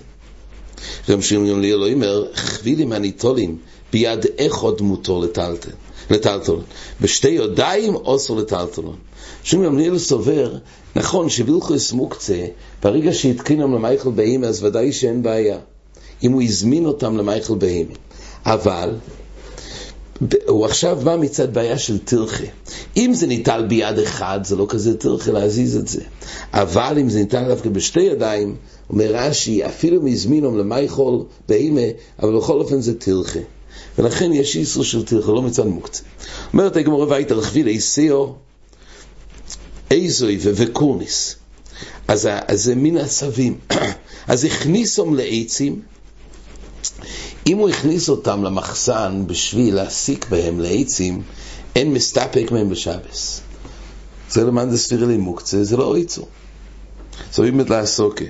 רב 1.10 1.22
שמעון 1.22 1.62
ליאל 1.62 1.84
אומר, 1.84 2.26
חבילים 2.34 2.92
הניטולים 2.92 3.58
ביד 3.94 4.26
אחד 4.40 4.82
מותר 4.82 5.18
לטלטל. 5.18 5.72
לטלטל. 6.10 6.56
בשתי 7.02 7.28
ידיים 7.28 7.96
אוסר 7.96 8.34
לטלטלון. 8.34 8.96
שמעון 9.44 9.78
ליאל 9.78 9.98
סובר, 9.98 10.58
נכון 10.96 11.30
שבילכוס 11.30 11.92
מוקצה, 11.92 12.46
ברגע 12.84 13.14
שהתקינם 13.14 13.74
למייכל 13.74 14.10
בהימה, 14.10 14.48
אז 14.48 14.64
ודאי 14.64 14.92
שאין 14.92 15.24
בעיה. 15.24 15.58
אם 16.24 16.32
הוא 16.32 16.42
הזמין 16.42 16.86
אותם 16.86 17.18
למייכל 17.18 17.56
בהימה. 17.56 17.94
אבל, 18.46 18.96
הוא 20.48 20.66
עכשיו 20.66 20.98
בא 21.04 21.16
מצד 21.20 21.54
בעיה 21.54 21.78
של 21.78 21.98
תרחה. 21.98 22.46
אם 22.98 23.14
זה 23.14 23.28
ניטל 23.28 23.66
ביד 23.68 24.00
אחד, 24.00 24.40
זה 24.44 24.56
לא 24.56 24.66
כזה 24.70 24.98
תרחה 24.98 25.32
להזיז 25.32 25.78
את 25.78 25.88
זה. 25.88 26.02
אבל 26.54 26.98
אם 27.02 27.10
זה 27.10 27.20
ניטל 27.20 27.48
דווקא 27.48 27.70
בשתי 27.70 28.02
ידיים, 28.02 28.56
אומר 28.90 29.12
רש"י, 29.14 29.66
אפילו 29.66 30.02
מזמינום 30.02 30.58
למייכול 30.58 31.24
בהימה, 31.48 31.82
אבל 32.20 32.38
בכל 32.38 32.60
אופן 32.60 32.82
זה 32.82 33.00
תרחה. 33.00 33.40
ולכן 33.98 34.34
יש 34.34 34.56
איסור 34.56 34.84
של 34.84 35.06
תרחה, 35.06 35.32
לא 35.32 35.42
מצד 35.42 35.66
מוקצה. 35.66 36.04
אומרת 36.54 36.76
הגמרא 36.76 37.06
ויתרחבי 37.10 37.64
לאיסיו, 37.64 38.28
איזוי 39.92 40.40
וקורניס. 40.42 41.36
אז, 42.08 42.30
זה 42.54 42.76
מן 42.76 42.98
הצווים. 42.98 43.58
אז 44.28 44.44
הכניסום 44.46 45.16
לעצים, 45.16 45.82
אם 47.48 47.58
הוא 47.58 47.70
הכניס 47.70 48.10
אותם 48.10 48.44
למחסן 48.44 49.24
בשביל 49.28 49.76
להסיק 49.76 50.30
בהם 50.30 50.60
לעצים, 50.60 51.22
אין 51.76 51.94
מסתפק 51.94 52.52
מהם 52.52 52.70
בשבס. 52.70 53.42
זה 54.30 54.44
למען 54.44 54.72
זה 54.72 54.78
ספירי 54.78 55.06
לי 55.06 55.18
מוקצה, 55.18 55.64
זה 55.64 55.78
לא 55.78 55.96
איצור. 55.96 56.28
זה 57.34 57.44
עימד 57.44 57.70
לעסוקה, 57.70 58.26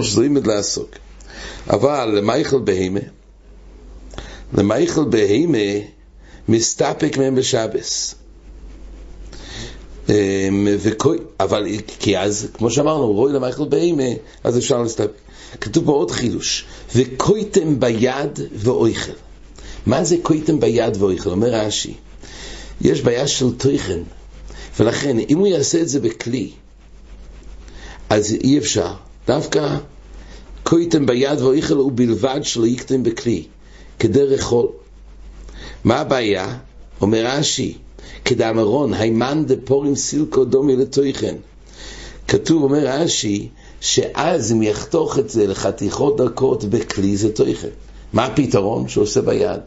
או 0.00 0.04
שזה 0.04 0.22
עימד 0.22 0.46
לעסוק. 0.46 0.90
אבל 1.70 2.12
למייכל 2.18 2.58
בהימה, 2.58 3.00
למייכל 4.54 5.04
בהימה 5.04 5.84
מסתפק 6.48 7.16
מהם 7.18 7.34
בשבס. 7.34 8.14
אמ, 10.08 10.68
אבל 11.40 11.66
כי 11.98 12.18
אז, 12.18 12.48
כמו 12.54 12.70
שאמרנו, 12.70 13.12
רואי 13.12 13.32
למייכל 13.32 13.68
בהימה, 13.68 14.08
אז 14.44 14.58
אפשר 14.58 14.82
להסתפק. 14.82 15.10
כתוב 15.60 15.84
פה 15.84 15.92
עוד 15.92 16.10
חידוש, 16.10 16.64
וקויתם 16.94 17.80
ביד 17.80 18.40
ואויכל. 18.52 19.12
מה 19.86 20.04
זה 20.04 20.16
קויתם 20.22 20.60
ביד 20.60 20.96
ואויכל? 20.96 21.30
אומר 21.30 21.54
רש"י, 21.54 21.94
יש 22.80 23.00
בעיה 23.00 23.26
של 23.26 23.52
תוכן, 23.56 24.00
ולכן 24.78 25.18
אם 25.18 25.38
הוא 25.38 25.46
יעשה 25.46 25.80
את 25.80 25.88
זה 25.88 26.00
בכלי, 26.00 26.50
אז 28.10 28.32
אי 28.32 28.58
אפשר. 28.58 28.94
דווקא 29.30 29.76
קויתם 30.62 31.06
ביד 31.06 31.40
ואויכל 31.40 31.80
ובלבד 31.80 32.40
שלא 32.42 32.66
יקתם 32.66 33.02
בכלי, 33.02 33.44
כדרך 33.98 34.42
חול. 34.42 34.66
מה 35.84 35.96
הבעיה? 35.96 36.56
אומר 37.00 37.26
רש"י, 37.26 37.78
כדאמרון, 38.24 38.94
היימן 38.94 39.44
דפורים 39.46 39.94
סילקו 39.94 40.44
דומי 40.44 40.76
לתוכן. 40.76 41.34
כתוב, 42.28 42.62
אומר 42.62 42.86
רש"י, 42.86 43.48
שאז 43.80 44.52
אם 44.52 44.62
יחתוך 44.62 45.18
את 45.18 45.30
זה 45.30 45.46
לחתיכות 45.46 46.20
דקות 46.20 46.64
בכלי 46.64 47.16
זה 47.16 47.32
תוכן. 47.32 47.68
מה 48.12 48.24
הפתרון 48.24 48.88
שעושה 48.88 49.20
ביד? 49.20 49.60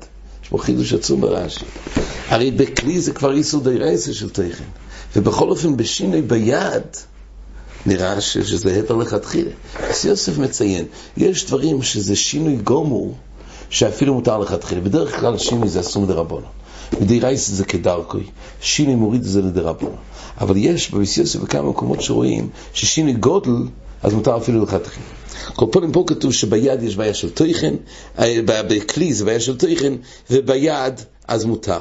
יש 0.43 0.49
פה 0.49 0.57
חידוש 0.57 0.93
עצום 0.93 1.21
ברש"י. 1.21 1.65
הרי 2.27 2.51
בכלי 2.51 3.01
זה 3.01 3.11
כבר 3.13 3.33
איסור 3.33 3.63
דיירסה 3.63 4.13
של 4.13 4.29
תוכן. 4.29 4.65
ובכל 5.15 5.49
אופן 5.49 5.77
בשינוי 5.77 6.21
ביד 6.21 6.83
נראה 7.85 8.21
שזה 8.21 8.75
היתר 8.75 8.95
לכתחילה. 8.95 9.51
אז 9.89 10.05
יוסף 10.05 10.37
מציין, 10.37 10.85
יש 11.17 11.45
דברים 11.45 11.81
שזה 11.81 12.15
שינוי 12.15 12.55
גומו 12.55 13.13
שאפילו 13.69 14.13
מותר 14.13 14.37
לכתחילה. 14.37 14.81
בדרך 14.81 15.19
כלל 15.19 15.37
שינוי 15.37 15.69
זה 15.69 15.79
אסור 15.79 16.05
דרבנו. 16.05 16.47
מדיירייס 17.01 17.49
זה 17.49 17.65
כדרכוי, 17.65 18.23
שינוי 18.61 18.95
מוריד 18.95 19.23
זה 19.23 19.41
לדרבנו. 19.41 19.95
אבל 20.41 20.57
יש 20.57 20.91
בביס 20.91 21.17
יוסף 21.17 21.39
בכמה 21.39 21.69
מקומות 21.69 22.01
שרואים 22.01 22.49
ששינוי 22.73 23.13
גודל 23.13 23.51
אז 24.03 24.13
מותר 24.13 24.37
אפילו 24.37 24.63
לכתחילה. 24.63 25.05
כל 25.55 25.65
פעם 25.71 25.91
פה 25.91 26.03
כתוב 26.07 26.33
שביד 26.33 26.83
יש 26.83 26.95
בעיה 26.95 27.13
של 27.13 27.29
תוכן, 27.29 27.75
אה, 28.19 28.39
בכלי 28.45 29.13
זה 29.13 29.25
בעיה 29.25 29.39
של 29.39 29.57
תוכן, 29.57 29.93
וביד 30.29 30.93
אז 31.27 31.45
מותר. 31.45 31.79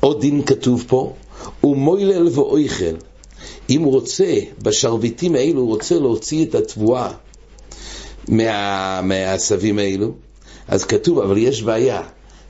עוד 0.00 0.20
דין 0.20 0.42
כתוב 0.44 0.84
פה, 0.86 1.12
ומוילל 1.64 2.28
ואויכל. 2.28 2.94
אם 3.70 3.82
הוא 3.82 3.92
רוצה, 3.92 4.38
בשרביטים 4.62 5.34
האלו, 5.34 5.60
הוא 5.60 5.68
רוצה 5.68 5.94
להוציא 5.94 6.44
את 6.44 6.54
התבואה 6.54 7.12
מה, 8.28 9.00
מהעשבים 9.02 9.78
האלו, 9.78 10.12
אז 10.68 10.84
כתוב, 10.84 11.18
אבל 11.18 11.38
יש 11.38 11.62
בעיה 11.62 12.02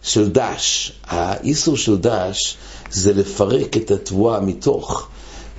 של 0.02 0.28
דש. 0.28 0.92
האיסור 1.04 1.76
של 1.76 1.96
דש 1.96 2.56
זה 2.90 3.14
לפרק 3.14 3.76
את 3.76 3.90
התבואה 3.90 4.40
מתוך 4.40 5.08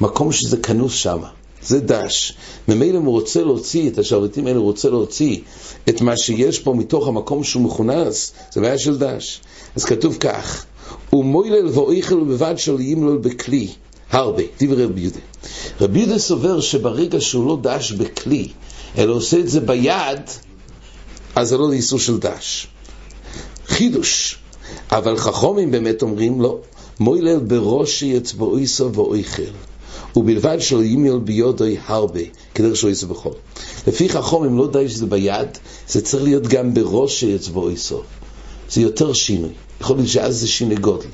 מקום 0.02 0.32
שזה 0.32 0.58
כנוס 0.58 0.94
שם. 0.94 1.20
זה 1.62 1.80
דש. 1.80 2.34
ממילא 2.68 2.98
הוא 2.98 3.12
רוצה 3.12 3.44
להוציא 3.44 3.90
את 3.90 3.98
השרביטים 3.98 4.48
האלה, 4.48 4.58
הוא 4.58 4.66
רוצה 4.66 4.90
להוציא 4.90 5.40
את 5.90 6.02
מה 6.02 6.18
שיש 6.18 6.60
פה 6.60 6.74
מתוך 6.74 7.08
המקום 7.08 7.44
שהוא 7.44 7.64
מכונס, 7.64 8.34
זה 8.54 8.62
בעיה 8.62 8.78
של 8.78 8.98
דש. 8.98 9.42
אז 9.76 9.86
כתוב 9.86 10.18
כך, 10.18 10.66
ומוילל 11.14 11.68
ואויכל 11.68 12.20
בבד 12.20 12.54
של 12.58 12.80
ימלול 12.80 13.18
בכלי, 13.18 13.68
הרבה, 14.12 14.44
דברי 14.60 14.86
רבי 14.86 15.02
יהודה. 15.02 15.20
רבי 15.82 16.00
יהודה 16.00 16.20
סובר 16.20 16.62
שברגע 16.62 17.22
שהוא 17.22 17.48
לא 17.48 17.58
דש 17.62 17.92
בכלי, 17.92 18.48
אלא 18.98 19.14
עושה 19.14 19.40
את 19.40 19.50
זה 19.50 19.60
ביד, 19.60 20.22
אז 21.36 21.50
זה 21.50 21.58
לא 21.58 21.72
איסור 21.72 22.00
של 22.00 22.18
דש. 22.18 22.68
חידוש. 23.68 24.38
אבל 24.92 25.18
חכומים 25.18 25.72
באמת 25.72 26.02
אומרים 26.02 26.42
לא, 26.42 26.60
מוילל 27.00 27.40
בראשי 27.40 28.18
אצבעו 28.18 28.58
איסו 28.58 28.94
ואויכל. 28.94 29.52
ובלבד 30.16 30.58
שלא 30.60 30.84
ימיול 30.84 31.20
ביודוי 31.20 31.78
הרבה, 31.86 32.20
כדרך 32.56 32.76
שלא 32.76 32.90
יעשה 32.90 33.08
בכל. 33.08 33.32
לפי 33.88 34.10
חכומים 34.10 34.58
לא 34.58 34.68
די 34.72 34.90
שזה 34.90 35.06
ביד, 35.06 35.48
זה 35.88 36.02
צריך 36.02 36.24
להיות 36.24 36.48
גם 36.48 36.74
בראש 36.74 37.24
אצבעו 37.24 37.70
איסו. 37.70 38.02
זה 38.70 38.82
יותר 38.82 39.14
שינוי. 39.14 39.50
יכול 39.82 39.96
להיות 39.96 40.10
שאז 40.10 40.40
זה 40.40 40.48
שינוי 40.48 40.76
גודל. 40.76 41.08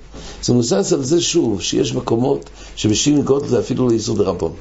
זה 0.43 0.53
מבוסס 0.53 0.93
על 0.93 1.03
זה 1.03 1.22
שוב, 1.22 1.62
שיש 1.62 1.95
מקומות 1.95 2.50
שבשינוי 2.75 3.22
גודל 3.22 3.48
זה 3.48 3.60
אפילו 3.60 3.88
לא 3.88 3.93
יסוד 3.93 4.22
רבון. 4.22 4.53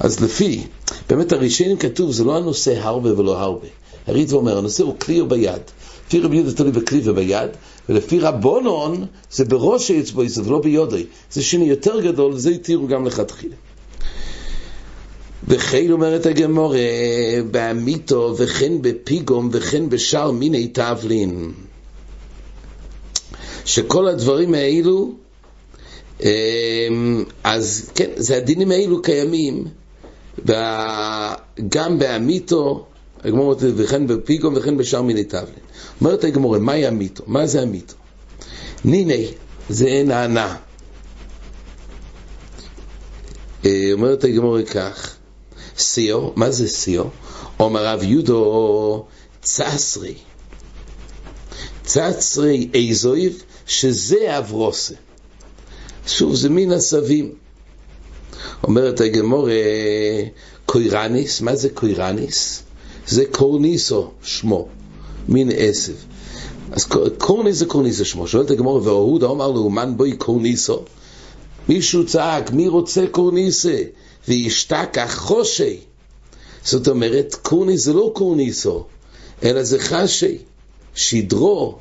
אז 0.00 0.20
לפי, 0.20 0.62
באמת 1.08 1.32
הראשונים 1.32 1.76
כתוב, 1.76 2.12
זה 2.12 2.24
לא 2.24 2.36
הנושא 2.36 2.80
הרבה 2.80 3.18
ולא 3.18 3.38
הרבה. 3.38 3.66
הריטו 4.06 4.36
אומר, 4.36 4.58
הנושא 4.58 4.82
הוא 4.82 4.94
כלי 4.98 5.20
או 5.20 5.28
ביד. 5.28 5.60
לפי 6.06 6.20
רבי 6.20 6.36
יהודה 6.36 6.52
תלוי 6.52 6.72
בכלי 6.72 7.00
וביד, 7.04 7.50
ולפי 7.88 8.20
רבונון 8.20 9.06
זה 9.32 9.44
בראש 9.44 9.90
האצבע 9.90 10.28
זה 10.28 10.42
ולא 10.42 10.58
ביודוי. 10.58 11.06
זה 11.32 11.42
שינוי 11.42 11.68
יותר 11.68 12.00
גדול, 12.00 12.32
וזה 12.32 12.50
התירו 12.50 12.86
גם 12.86 13.06
לכתחילה. 13.06 13.54
וכן 15.48 15.90
אומרת 15.90 16.26
הגמורה, 16.26 16.78
באמיתו 17.50 18.34
וכן 18.38 18.72
בפיגום 18.82 19.48
וכן 19.52 19.88
בשאר 19.88 20.30
מיני 20.30 20.68
תבלין. 20.68 21.52
שכל 23.64 24.08
הדברים 24.08 24.54
האלו, 24.54 25.12
אמ, 26.20 27.24
אז 27.44 27.90
כן, 27.94 28.10
זה 28.16 28.36
הדינים 28.36 28.70
האלו 28.70 29.02
קיימים 29.02 29.64
גם 31.68 31.98
באמיתו, 31.98 32.86
הגמור 33.24 33.44
אומרת, 33.44 33.72
וכן 33.76 34.06
בפיגום 34.06 34.54
וכן 34.56 34.76
בשאר 34.76 35.02
מיני 35.02 35.24
תבלין. 35.24 35.62
אומרת 36.00 36.24
הגמורה, 36.24 36.58
מהי 36.58 36.88
אמיתו? 36.88 37.24
מה 37.26 37.46
זה 37.46 37.62
אמיתו? 37.62 37.94
ניני, 38.84 39.26
זה 39.68 40.02
נענה. 40.06 40.56
אה, 43.64 43.90
אומרת 43.92 44.24
הגמורה 44.24 44.62
כך, 44.62 45.16
סיו, 45.78 46.28
מה 46.36 46.50
זה 46.50 46.68
סיו? 46.68 47.04
אומר 47.60 47.86
רב 47.86 48.02
יודו 48.02 49.06
צסרי. 49.42 50.14
צסרי 51.84 52.68
איזויב, 52.74 53.42
שזה 53.72 54.38
אברוסה. 54.38 54.94
שוב, 56.06 56.34
זה 56.34 56.48
מין 56.48 56.72
עשבים. 56.72 57.32
אומרת 58.64 59.00
הגמורה, 59.00 59.52
קוירניס, 60.66 61.40
מה 61.40 61.56
זה 61.56 61.68
קוירניס? 61.70 62.62
זה 63.06 63.24
קורניסו, 63.30 64.10
שמו, 64.22 64.68
מין 65.28 65.50
עשב. 65.56 65.92
אז 66.72 66.86
קורניס 67.18 67.56
זה 67.56 67.66
קורניסו 67.66 68.04
שמו. 68.04 68.26
שואלת 68.26 68.50
הגמורה, 68.50 68.82
ואהודה 68.82 69.26
אמר 69.26 69.50
לו, 69.50 69.70
מן 69.70 69.96
בוי 69.96 70.16
קורניסו? 70.16 70.82
מישהו 71.68 72.06
צעק, 72.06 72.50
מי 72.50 72.68
רוצה 72.68 73.06
קורניסה? 73.10 73.82
וישתכח 74.28 75.18
חושי. 75.18 75.80
זאת 76.64 76.88
אומרת, 76.88 77.34
קורניס 77.34 77.84
זה 77.84 77.92
לא 77.92 78.12
קורניסו, 78.14 78.84
אלא 79.42 79.62
זה 79.62 79.78
חשי, 79.78 80.38
שדרו, 80.94 81.78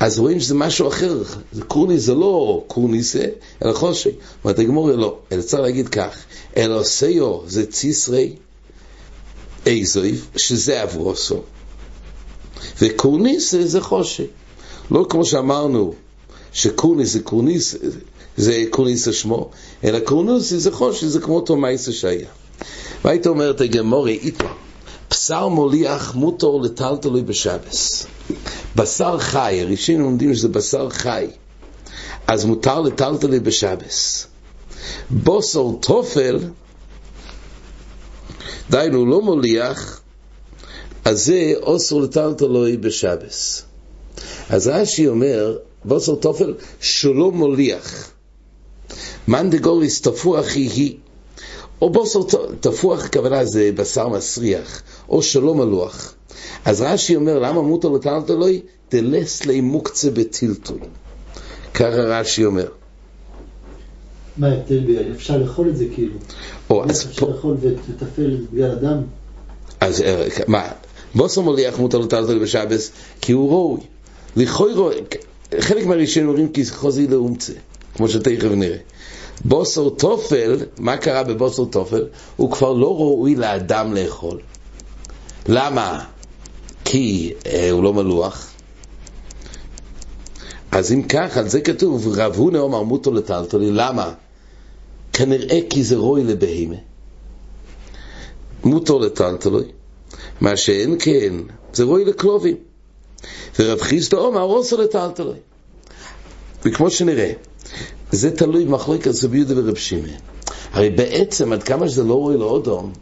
אז 0.00 0.18
רואים 0.18 0.40
שזה 0.40 0.54
משהו 0.54 0.88
אחר, 0.88 1.22
קורניס 1.68 2.02
זה 2.02 2.14
לא 2.14 2.64
קורניסה, 2.66 3.24
אלא 3.64 3.72
חושי. 3.72 4.10
אומרת 4.44 4.58
הגמור 4.58 4.90
לא, 4.90 5.18
אלא 5.32 5.42
צריך 5.42 5.62
להגיד 5.62 5.88
כך, 5.88 6.16
אלא 6.56 6.82
סיו 6.82 7.40
זה 7.46 7.66
ציסרי 7.66 8.32
איזויב, 9.66 10.28
שזה 10.36 10.82
אברוסו, 10.82 11.42
וקורניסה 12.80 13.66
זה 13.66 13.80
חושי. 13.80 14.26
לא 14.90 15.06
כמו 15.10 15.24
שאמרנו, 15.24 15.94
שקורניס 16.52 17.12
זה 17.12 17.20
קורניס, 17.20 17.76
זה 18.36 18.64
קורניס 18.70 19.08
שמו, 19.08 19.50
אלא 19.84 19.98
קורניס 20.00 20.52
זה 20.52 20.72
חושי, 20.72 21.08
זה 21.08 21.20
כמו 21.20 21.36
אותו 21.36 21.56
מייסה 21.56 21.92
שהיה. 21.92 22.28
והיית 23.04 23.26
אומרת 23.26 23.60
הגמורי, 23.60 24.18
איתו, 24.22 24.48
בשר 25.14 25.48
מוליח 25.48 26.14
מוטור 26.14 26.62
לטלטלוי 26.62 27.22
בשבס. 27.22 28.06
בשר 28.76 29.18
חי, 29.18 29.60
הראשונים 29.60 30.00
לומדים 30.00 30.34
שזה 30.34 30.48
בשר 30.48 30.88
חי, 30.90 31.26
אז 32.26 32.44
מותר 32.44 32.80
לטלטלי 32.80 33.40
בשבס. 33.40 34.26
בוסר 35.10 35.64
תופל, 35.80 36.38
דיינו 38.70 39.06
לא 39.06 39.22
מוליח, 39.22 40.00
אז 41.04 41.24
זה 41.24 41.52
אוסר 41.62 41.96
לטלטלוי 41.96 42.76
בשבס. 42.76 43.62
אז 44.50 44.68
רש"י 44.68 45.08
אומר, 45.08 45.58
בוסר 45.84 46.14
תופל 46.14 46.54
שלא 46.80 47.32
מוליח. 47.32 48.10
מאן 49.28 49.50
דגוריס 49.50 50.00
תפוח 50.00 50.46
היא 50.54 50.70
היא. 50.70 50.96
או 51.82 51.90
בוסר 51.90 52.18
תפוח, 52.60 53.04
הכוונה 53.04 53.44
זה 53.44 53.70
בשר 53.74 54.08
מסריח, 54.08 54.82
או 55.08 55.22
שלא 55.22 55.54
מלוח. 55.54 56.14
אז 56.64 56.82
רש"י 56.82 57.16
אומר, 57.16 57.38
למה 57.38 57.62
מותר 57.62 57.88
לטלטלוי? 57.88 58.60
דלס 58.90 59.44
לי 59.44 59.60
מוקצה 59.60 60.10
בטלטול. 60.10 60.78
ככה 61.74 61.86
רש"י 61.86 62.44
אומר. 62.44 62.66
מה 64.36 64.48
ההבדל 64.48 64.80
בין, 64.80 65.12
אפשר 65.12 65.38
לאכול 65.38 65.68
את 65.68 65.76
זה 65.76 65.84
כאילו? 65.94 66.14
או, 66.70 66.84
אז 66.84 67.04
פה... 67.04 67.10
אפשר 67.10 67.26
לאכול 67.28 67.56
ולטפל 67.60 68.36
בגלל 68.52 68.70
הדם? 68.70 69.02
אז 69.80 70.00
אה, 70.00 70.26
מה, 70.46 70.68
בוסר 71.14 71.40
מוליח 71.40 71.78
מותר 71.78 71.98
לטלטל 71.98 72.38
בשבס, 72.38 72.90
כי 73.20 73.32
הוא 73.32 73.50
ראוי. 73.50 73.80
לכאורה, 74.36 74.94
חלק 75.60 75.86
מהראשונים 75.86 76.28
אומרים 76.28 76.48
כי 76.48 76.64
חוזי 76.66 77.06
לאומצה, 77.06 77.52
כמו 77.96 78.08
שתכף 78.08 78.50
נראה. 78.50 78.76
בוסר 79.44 79.88
תופל, 79.88 80.56
מה 80.78 80.96
קרה 80.96 81.24
בבוסר 81.24 81.64
תופל? 81.64 82.04
הוא 82.36 82.50
כבר 82.50 82.72
לא 82.72 82.96
ראוי 82.96 83.34
לאדם 83.34 83.94
לאכול. 83.94 84.38
למה? 85.48 86.04
כי 86.84 87.32
אה, 87.46 87.70
הוא 87.70 87.82
לא 87.82 87.92
מלוח. 87.94 88.50
אז 90.72 90.92
אם 90.92 91.02
כך, 91.02 91.36
על 91.36 91.48
זה 91.48 91.60
כתוב, 91.60 92.08
רב 92.18 92.34
הונה 92.36 92.58
אומר 92.58 92.82
מותו 92.82 93.12
לטלטלי, 93.12 93.70
למה? 93.70 94.12
כנראה 95.12 95.60
כי 95.70 95.84
זה 95.84 95.96
רוי 95.96 96.24
לבהימה. 96.24 96.76
מותו 98.64 98.98
לטלטלי, 98.98 99.64
מה 100.40 100.56
שאין 100.56 100.96
כן, 100.98 101.34
זה 101.72 101.84
רוי 101.84 102.04
לכלובים. 102.04 102.56
ורב 103.58 103.80
חיסדו 103.80 104.18
אומר 104.18 104.40
רוסו 104.40 104.76
לטלטלי. 104.82 105.38
וכמו 106.64 106.90
שנראה, 106.90 107.32
זה 108.12 108.36
תלוי 108.36 108.64
במחלוקת 108.64 109.10
רבי 109.24 109.36
יהודה 109.36 109.54
ורב 109.56 109.74
שמעון. 109.74 110.08
הרי 110.72 110.90
בעצם, 110.90 111.52
עד 111.52 111.62
כמה 111.62 111.88
שזה 111.88 112.04
לא 112.04 112.14
רוי 112.14 112.36
לאודום, 112.36 112.92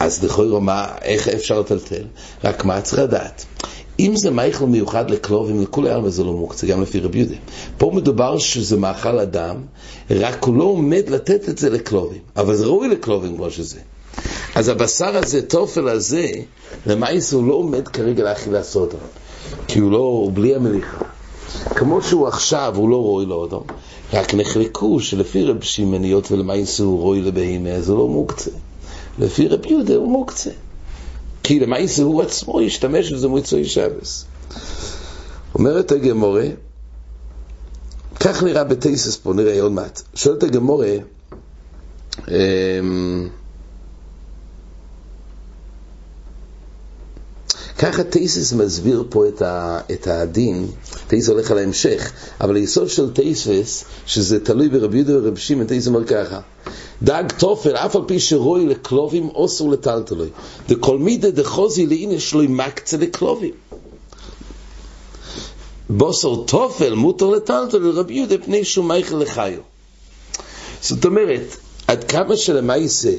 אז 0.00 0.24
לכאורה 0.24 0.60
מה, 0.60 0.88
איך 1.02 1.28
אפשר 1.28 1.60
לטלטל? 1.60 2.04
רק 2.44 2.64
מה 2.64 2.80
צריך 2.80 3.02
לדעת? 3.02 3.44
אם 4.00 4.16
זה 4.16 4.30
מייכל 4.30 4.66
מיוחד 4.66 5.10
לכלובים, 5.10 5.62
לכולי 5.62 5.90
עלמא 5.90 6.08
זה 6.08 6.24
לא 6.24 6.32
מוקצה, 6.32 6.66
גם 6.66 6.82
לפי 6.82 7.00
רבי 7.00 7.18
יהודה. 7.18 7.34
פה 7.78 7.90
מדובר 7.94 8.38
שזה 8.38 8.76
מאכל 8.76 9.18
אדם, 9.18 9.56
רק 10.10 10.44
הוא 10.44 10.56
לא 10.56 10.64
עומד 10.64 11.02
לתת 11.08 11.48
את 11.48 11.58
זה 11.58 11.70
לכלובים, 11.70 12.20
אבל 12.36 12.54
זה 12.56 12.66
ראוי 12.66 12.88
לכלובים 12.88 13.36
כמו 13.36 13.50
שזה. 13.50 13.78
אז 14.54 14.68
הבשר 14.68 15.16
הזה, 15.16 15.42
תופל 15.42 15.88
הזה, 15.88 16.26
למעשה 16.86 17.36
הוא 17.36 17.48
לא 17.48 17.54
עומד 17.54 17.88
כרגע 17.88 18.24
לאכילה 18.24 18.62
סודה, 18.62 18.98
כי 19.68 19.78
הוא 19.78 19.92
לא, 19.92 19.98
הוא 19.98 20.32
בלי 20.34 20.54
המליחה. 20.54 20.98
כמו 21.64 22.02
שהוא 22.02 22.28
עכשיו, 22.28 22.72
הוא 22.76 22.90
לא 22.90 22.96
ראוי 22.96 23.26
לאודום, 23.26 23.64
רק 24.12 24.34
נחלקו 24.34 25.00
שלפי 25.00 25.44
רב 25.44 25.56
היות 26.02 26.32
ולמעשה 26.32 26.82
הוא 26.82 27.00
ראוי 27.00 27.20
לבהמה, 27.20 27.80
זה 27.80 27.92
לא 27.92 28.08
מוקצה. 28.08 28.50
לפי 29.18 29.48
רב 29.48 29.66
יהודה 29.66 29.94
הוא 29.94 30.08
מוקצה. 30.08 30.50
כי 31.42 31.60
למעשה 31.60 32.02
הוא 32.02 32.22
עצמו 32.22 32.60
ישתמש 32.60 33.12
בזה 33.12 33.28
מוצאי 33.28 33.64
שבס. 33.64 34.24
אומרת 35.54 35.92
הגמורה, 35.92 36.46
כך 38.20 38.42
נראה 38.42 38.64
בטייסס 38.64 39.16
פה, 39.16 39.34
נראה 39.34 39.62
עוד 39.62 39.72
מעט. 39.72 40.02
שואלת 40.14 40.42
הגמורה, 40.42 40.92
ככה 47.78 48.04
טייסס 48.04 48.52
מסביר 48.52 49.04
פה 49.10 49.28
את, 49.28 49.42
ה, 49.42 49.80
את 49.92 50.06
הדין, 50.06 50.66
טייסס 51.06 51.28
הולך 51.28 51.50
על 51.50 51.58
ההמשך, 51.58 52.12
אבל 52.40 52.56
היסוד 52.56 52.88
של 52.88 53.10
טייסס, 53.10 53.84
שזה 54.06 54.44
תלוי 54.44 54.68
ברבי 54.68 54.96
יהודה 54.96 55.18
ורבי 55.18 55.40
שמעון, 55.40 55.66
טייסס 55.66 55.86
אומר 55.86 56.04
ככה, 56.04 56.40
דג 57.02 57.24
תופל, 57.38 57.76
אף 57.76 57.96
על 57.96 58.02
פי 58.06 58.20
שרוי 58.20 58.66
לכלובים, 58.66 59.28
אוסר 59.28 59.64
לטלטלוי. 59.64 60.28
דכל 60.68 60.98
מידה 60.98 61.30
דחוזי 61.30 61.86
לאין 61.86 62.18
שלוי 62.18 62.46
מקצה 62.46 62.96
לכלובים. 62.96 63.54
בוסר 65.90 66.34
תופל, 66.46 66.94
מותר 66.94 67.26
לטלטלוי, 67.26 67.92
רבי 67.92 68.14
יהודה 68.14 68.38
פני 68.38 68.64
שום 68.64 68.88
מייכל 68.88 69.16
לחיו. 69.16 69.60
זאת 70.82 71.04
אומרת, 71.04 71.56
עד 71.86 72.04
כמה 72.04 72.36
שלמעשה 72.36 73.10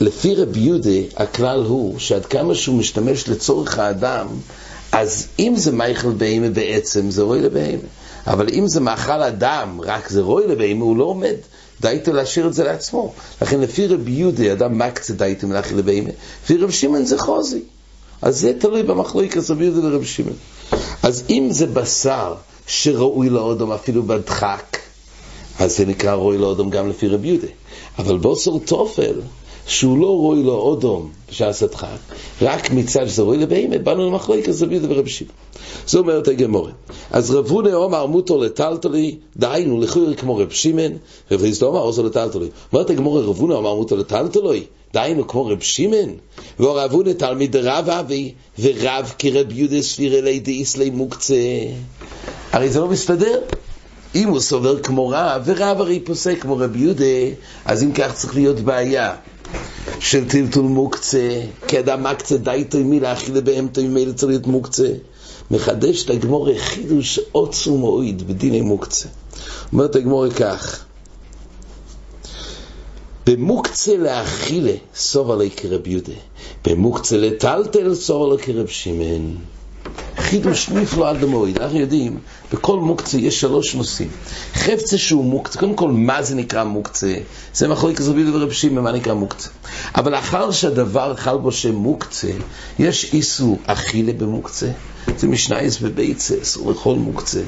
לפי 0.00 0.34
רבי 0.34 0.60
יהודה, 0.60 0.90
הכלל 1.16 1.64
הוא 1.64 1.98
שעד 1.98 2.26
כמה 2.26 2.54
שהוא 2.54 2.78
משתמש 2.78 3.28
לצורך 3.28 3.78
האדם, 3.78 4.26
אז 4.92 5.26
אם 5.38 5.52
זה 5.56 5.72
מייכל 5.72 6.10
בהמה 6.10 6.48
בעצם, 6.48 7.10
זה 7.10 7.22
רוי 7.22 7.40
לבהמה. 7.40 7.88
אבל 8.26 8.48
אם 8.52 8.68
זה 8.68 8.80
מאכל 8.80 9.22
אדם, 9.22 9.80
רק 9.80 10.08
זה 10.08 10.20
רוי 10.22 10.46
לבהמה, 10.46 10.84
הוא 10.84 10.96
לא 10.96 11.04
עומד. 11.04 11.34
דייתו 11.80 12.12
להשאיר 12.12 12.46
את 12.46 12.54
זה 12.54 12.64
לעצמו. 12.64 13.12
לכן 13.42 13.60
לפי 13.60 13.86
רבי 13.86 14.10
יהודה, 14.10 14.52
אדם 14.52 14.78
מקצה 14.78 15.12
דייתו 15.12 15.46
מלאכי 15.46 15.74
לבהמה. 15.74 16.10
לפי 16.44 16.56
רב 16.56 16.70
שמעון 16.70 17.04
זה 17.04 17.18
חוזי. 17.18 17.60
אז 18.22 18.40
זה 18.40 18.52
תלוי 18.58 18.82
במחלוקת 18.82 19.50
רבי 19.50 19.64
יהודה 19.64 19.88
ורב 19.88 20.04
שמעון. 20.04 20.36
אז 21.02 21.24
אם 21.30 21.48
זה 21.50 21.66
בשר 21.66 22.34
שראוי 22.66 23.30
לאודום 23.30 23.72
אפילו 23.72 24.02
בדחק, 24.02 24.78
אז 25.58 25.76
זה 25.76 25.86
נקרא 25.86 26.14
ראוי 26.14 26.38
לאודום 26.38 26.70
גם 26.70 26.90
לפי 26.90 27.08
רבי 27.08 27.28
יהודה. 27.28 27.48
אבל 27.98 28.18
בוסר 28.18 28.58
תופל, 28.64 29.20
שהוא 29.68 29.98
לא 29.98 30.06
רואי 30.06 30.42
לו 30.42 30.54
אודום 30.54 31.10
הדחק, 31.62 31.86
רק 32.42 32.70
מצד 32.70 33.08
שזה 33.08 33.22
רואי 33.22 33.38
לבהמה, 33.38 33.78
באנו 33.78 34.10
למחלוקת 34.10 34.52
יהודה 34.70 34.86
ורבי 34.90 35.10
שמעון. 35.10 35.34
זה 35.86 35.98
אומרת 35.98 36.28
הגמורה. 36.28 36.70
אז 37.10 37.30
רב 37.30 37.50
הונא 37.50 37.74
אומר 37.74 38.06
מוטו 38.06 38.38
לטלטלי, 38.38 39.16
דהיינו 39.36 39.80
לכויר 39.80 40.14
כמו 40.14 40.36
רב 40.36 40.50
שמעון, 40.50 40.92
רב 41.30 41.40
חיסדא 41.40 41.66
אומר 41.66 41.80
עוזו 41.80 42.02
לטלטלי. 42.02 42.46
אומרת 42.72 42.90
הגמורה 42.90 43.20
רב 43.20 43.36
הונא 43.36 43.54
אומר 43.54 43.74
מוטו 43.74 43.96
לטלטלי, 43.96 44.64
דהיינו 44.94 45.26
כמו 45.26 45.46
רב 45.46 45.60
שמעון, 45.60 46.14
ורב 46.60 46.92
הונא 46.92 47.12
תלמיד 47.12 47.56
רב 47.56 47.88
אבי, 47.90 48.32
ורב 48.58 49.12
כרב 49.18 49.52
יהודה 49.52 49.82
ספיר 49.82 50.18
אלי 50.18 50.40
דאיסלי 50.40 50.90
מוקצה. 50.90 51.34
הרי 52.52 52.70
זה 52.70 52.80
לא 52.80 52.88
מסתדר. 52.88 53.40
אם 54.14 54.28
הוא 54.28 54.40
סובר 54.40 54.82
כמו 54.82 55.08
רב, 55.08 55.42
ורב 55.44 55.80
הרי 55.80 56.00
פוסק 56.00 56.40
כמו 56.40 56.56
רב 56.56 56.76
יהודה, 56.76 57.04
אז 57.64 57.82
אם 57.82 57.92
כך 57.92 58.14
צריך 58.14 58.34
להיות 58.34 58.60
בעיה. 58.60 59.14
של 60.00 60.28
טלטול 60.28 60.64
מוקצה, 60.64 61.40
כי 61.68 61.78
אדם 61.78 62.02
מקצה 62.02 62.36
די 62.36 62.64
תוימי 62.68 63.00
להכיל 63.00 63.36
לבהמתו 63.36 63.82
ממילא 63.82 64.12
צריך 64.12 64.28
להיות 64.28 64.46
מוקצה. 64.46 64.88
מחדש 65.50 66.04
את 66.04 66.10
הגמור 66.10 66.48
חידוש 66.58 67.20
עוצו 67.32 67.76
מועיד 67.76 68.28
בדיני 68.28 68.60
מוקצה. 68.60 69.08
אומרת 69.72 69.96
הגמור 69.96 70.28
כך, 70.28 70.84
במוקצה 73.26 73.96
להכילה 73.96 74.72
סובה 74.94 75.36
לי 75.36 75.50
כרב 75.50 75.86
יהודה, 75.86 76.12
במוקצה 76.66 77.16
לטלטל 77.16 77.94
סובה 77.94 78.36
לי 78.36 78.42
כרב 78.42 78.66
שמעון. 78.66 79.36
חידוש 80.28 80.68
נפלא 80.68 81.10
עד 81.10 81.22
המועד. 81.22 81.58
אנחנו 81.58 81.78
יודעים, 81.78 82.18
בכל 82.52 82.80
מוקצה 82.80 83.18
יש 83.18 83.40
שלוש 83.40 83.74
נושאים. 83.74 84.08
חפצה 84.54 84.98
שהוא 84.98 85.24
מוקצה, 85.24 85.58
קודם 85.58 85.74
כל, 85.74 85.90
מה 85.90 86.22
זה 86.22 86.34
נקרא 86.34 86.64
מוקצה? 86.64 87.14
זה 87.54 87.68
מחלוקת 87.68 88.00
רבי 88.00 88.30
ורב 88.30 88.52
שמעון, 88.52 88.84
מה 88.84 88.92
נקרא 88.92 89.14
מוקצה. 89.14 89.48
אבל 89.94 90.12
לאחר 90.12 90.50
שהדבר 90.50 91.14
חל 91.16 91.36
בו 91.36 91.52
שם 91.52 91.74
מוקצה, 91.74 92.28
יש 92.78 93.14
איסור 93.14 93.58
אכילה 93.66 94.12
במוקצה. 94.12 94.70
זה 95.18 95.26
משנייס 95.26 95.78
בביצה, 95.78 96.34
אסור 96.42 96.70
לאכול 96.70 96.98
מוקצה. 96.98 97.40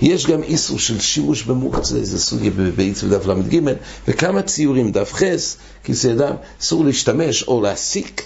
יש 0.00 0.26
גם 0.26 0.42
איסור 0.42 0.78
של 0.78 1.00
שימוש 1.00 1.42
במוקצה, 1.42 2.04
זה 2.04 2.18
סוגיה 2.18 2.50
בביצה 2.50 3.06
בדף 3.06 3.26
ל"ג, 3.26 3.60
וכמה 4.08 4.42
ציורים, 4.42 4.92
דף 4.92 5.12
חס, 5.12 5.56
כיסא 5.84 6.14
דם, 6.14 6.34
אסור 6.62 6.84
להשתמש 6.84 7.42
או 7.42 7.60
להסיק, 7.60 8.22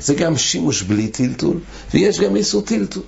זה 0.00 0.14
גם 0.14 0.36
שימוש 0.36 0.82
בלי 0.82 1.08
טלטול, 1.08 1.56
ויש 1.94 2.20
גם 2.20 2.36
איסור 2.36 2.62
טלטול. 2.62 3.02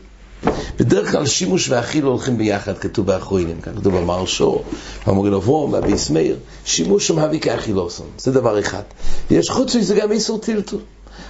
בדרך 0.78 1.12
כלל 1.12 1.26
שימוש 1.26 1.68
ואכיל 1.68 2.04
הולכים 2.04 2.38
ביחד, 2.38 2.78
כתוב 2.78 3.06
באחרונים, 3.06 3.60
כאן 3.60 3.72
כתוב 3.76 3.96
במר 3.96 4.26
שור, 4.26 4.64
במוריל 5.06 5.34
אברום, 5.34 5.72
בביס 5.72 6.10
מאיר, 6.10 6.36
שימוש 6.64 7.10
ומביא 7.10 7.40
כאכילוסון, 7.40 8.06
זה 8.18 8.32
דבר 8.32 8.60
אחד. 8.60 8.82
ויש 9.30 9.50
חוץ 9.50 9.76
מזה 9.76 9.94
גם 9.94 10.12
איסור 10.12 10.38
טלטול. 10.38 10.80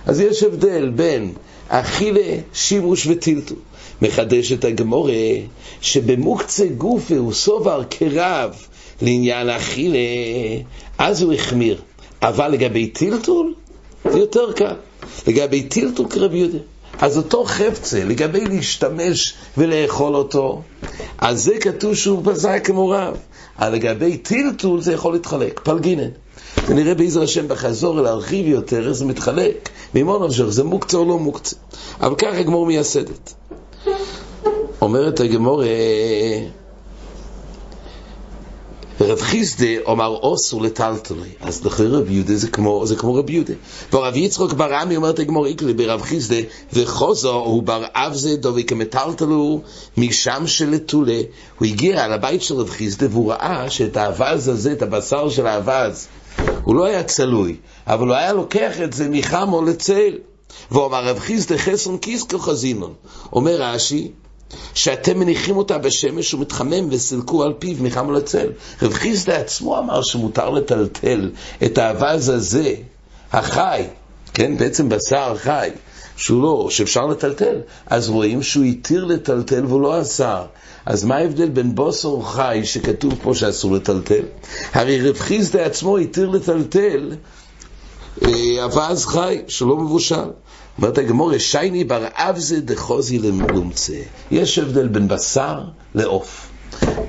אז 0.07 0.21
יש 0.21 0.43
הבדל 0.43 0.89
בין 0.89 1.33
אכילה, 1.69 2.37
שימוש 2.53 3.07
וטלטול. 3.07 3.59
מחדש 4.03 4.53
את 4.53 4.65
הגמורה, 4.65 5.13
שבמוקצה 5.81 6.67
גופה 6.67 7.17
הוא 7.17 7.33
סובר 7.33 7.83
כרב 7.91 8.55
לעניין 9.03 9.49
אכילה, 9.49 9.99
אז 10.99 11.23
הוא 11.23 11.33
החמיר. 11.33 11.81
אבל 12.23 12.49
לגבי 12.49 12.87
טלטול, 12.87 13.55
זה 14.11 14.19
יותר 14.19 14.53
קל. 14.53 14.75
לגבי 15.27 15.63
טלטול 15.63 16.09
כרב 16.09 16.35
יהודה. 16.35 16.59
אז 17.01 17.17
אותו 17.17 17.45
חפצה, 17.45 18.05
לגבי 18.05 18.47
להשתמש 18.47 19.35
ולאכול 19.59 20.15
אותו, 20.15 20.63
אז 21.19 21.45
זה 21.45 21.59
כתוב 21.61 21.95
שהוא 21.95 22.23
פסק 22.25 22.63
כמו 22.67 22.89
רב. 22.89 23.17
אבל 23.59 23.73
לגבי 23.73 24.17
טלטול 24.17 24.81
זה 24.81 24.93
יכול 24.93 25.13
להתחלק, 25.13 25.61
פלגינן. 25.65 26.09
ונראה 26.67 26.95
בעזר 26.95 27.23
השם 27.23 27.49
בחזור 27.49 28.01
להרחיב 28.01 28.47
יותר 28.47 28.93
זה 28.93 29.05
מתחלק. 29.05 29.69
ממון 29.95 30.23
אבשר, 30.23 30.51
זה 30.51 30.65
מוקצה 30.65 30.97
או 30.97 31.05
לא 31.05 31.19
מוקצה. 31.19 31.57
אבל 32.01 32.15
ככה 32.15 32.39
הגמור 32.39 32.67
מייסדת. 32.67 33.35
אומרת 34.81 35.21
הגמור, 35.21 35.63
ורב 39.01 39.21
חיסדה 39.21 39.67
אומר 39.87 40.07
אוסו 40.07 40.61
לטלטלי, 40.61 41.29
אז 41.41 41.67
לכן 41.67 41.85
רב 41.85 42.11
יהודה 42.11 42.37
זה 42.37 42.49
כמו, 42.49 42.87
זה 42.87 42.97
כמו 42.97 43.15
רב 43.15 43.31
יהודה. 43.31 43.55
ורב 43.93 44.17
יצחוק 44.17 44.53
בר 44.53 44.75
עמי 44.75 44.97
אומרת 44.97 45.19
הגמור 45.19 45.47
איקלי 45.47 45.75
ברב 45.75 46.03
חיסדה, 46.03 46.37
וחוזו 46.73 47.35
הוא 47.35 47.63
בר 47.63 47.85
אב 47.95 48.15
זה 48.15 48.37
דובי 48.37 48.65
כמטלטלו 48.65 49.61
משם 49.97 50.47
שלטולה. 50.47 51.21
הוא 51.59 51.67
הגיע 51.67 52.09
לבית 52.09 52.43
של 52.43 52.55
רב 52.55 52.71
חיסדה 52.71 53.07
והוא 53.11 53.33
ראה 53.33 53.71
שאת 53.71 53.97
האבז 53.97 54.49
הזה, 54.49 54.73
את 54.73 54.83
הבשר 54.83 55.29
של 55.29 55.47
האבז, 55.47 56.07
הוא 56.65 56.75
לא 56.75 56.85
היה 56.85 57.03
צלוי, 57.03 57.57
אבל 57.87 58.07
הוא 58.07 58.15
היה 58.15 58.33
לוקח 58.33 58.81
את 58.85 58.93
זה 58.93 59.09
מחמו 59.09 59.63
לצל. 59.63 60.13
ואומר 60.71 61.05
רב 61.05 61.19
חיסדה 61.19 61.59
חסון 61.59 61.99
קיסקו 61.99 62.39
חזינון. 62.39 62.95
אומר 63.33 63.63
רש"י, 63.63 64.11
שאתם 64.75 65.19
מניחים 65.19 65.57
אותה 65.57 65.79
בשמש 65.79 66.35
ומתחמם 66.35 66.89
וסילקו 66.91 67.43
על 67.43 67.53
פיו 67.59 67.77
מחם 67.81 68.13
לצל. 68.13 68.49
רב 68.83 68.93
חיסדה 68.93 69.37
עצמו 69.37 69.79
אמר 69.79 70.03
שמותר 70.03 70.51
לטלטל 70.51 71.31
את 71.65 71.79
האווז 71.79 72.29
הזה, 72.29 72.75
החי, 73.33 73.83
כן, 74.35 74.57
בעצם 74.57 74.89
בשר 74.89 75.37
חי, 75.37 75.71
שהוא 76.17 76.43
לא, 76.43 76.67
שאפשר 76.71 77.07
לטלטל, 77.07 77.61
אז 77.87 78.09
רואים 78.09 78.43
שהוא 78.43 78.65
התיר 78.65 79.05
לטלטל 79.05 79.67
והוא 79.67 79.81
לא 79.81 80.01
אסר. 80.01 80.45
אז 80.87 81.05
מה 81.05 81.17
ההבדל 81.17 81.49
בין 81.49 81.75
בוסר 81.75 82.23
חי 82.23 82.61
שכתוב 82.65 83.15
פה 83.23 83.35
שאסור 83.35 83.73
לטלטל? 83.73 84.23
הרי 84.73 85.09
רב 85.09 85.19
חיסדה 85.19 85.65
עצמו 85.65 85.99
התיר 85.99 86.29
לטלטל 86.29 87.13
אווז 88.63 89.07
חי 89.07 89.43
שלא 89.49 89.77
מבושל. 89.77 90.29
אומרת 90.79 90.99
הגמור, 90.99 91.39
שייני 91.39 91.85
בר 91.85 92.07
אבזה 92.15 92.61
דחוזי 92.61 93.19
למומצה. 93.19 93.95
יש 94.31 94.59
הבדל 94.59 94.89
בין 94.89 95.09
בשר 95.09 95.61
לעוף. 95.95 96.49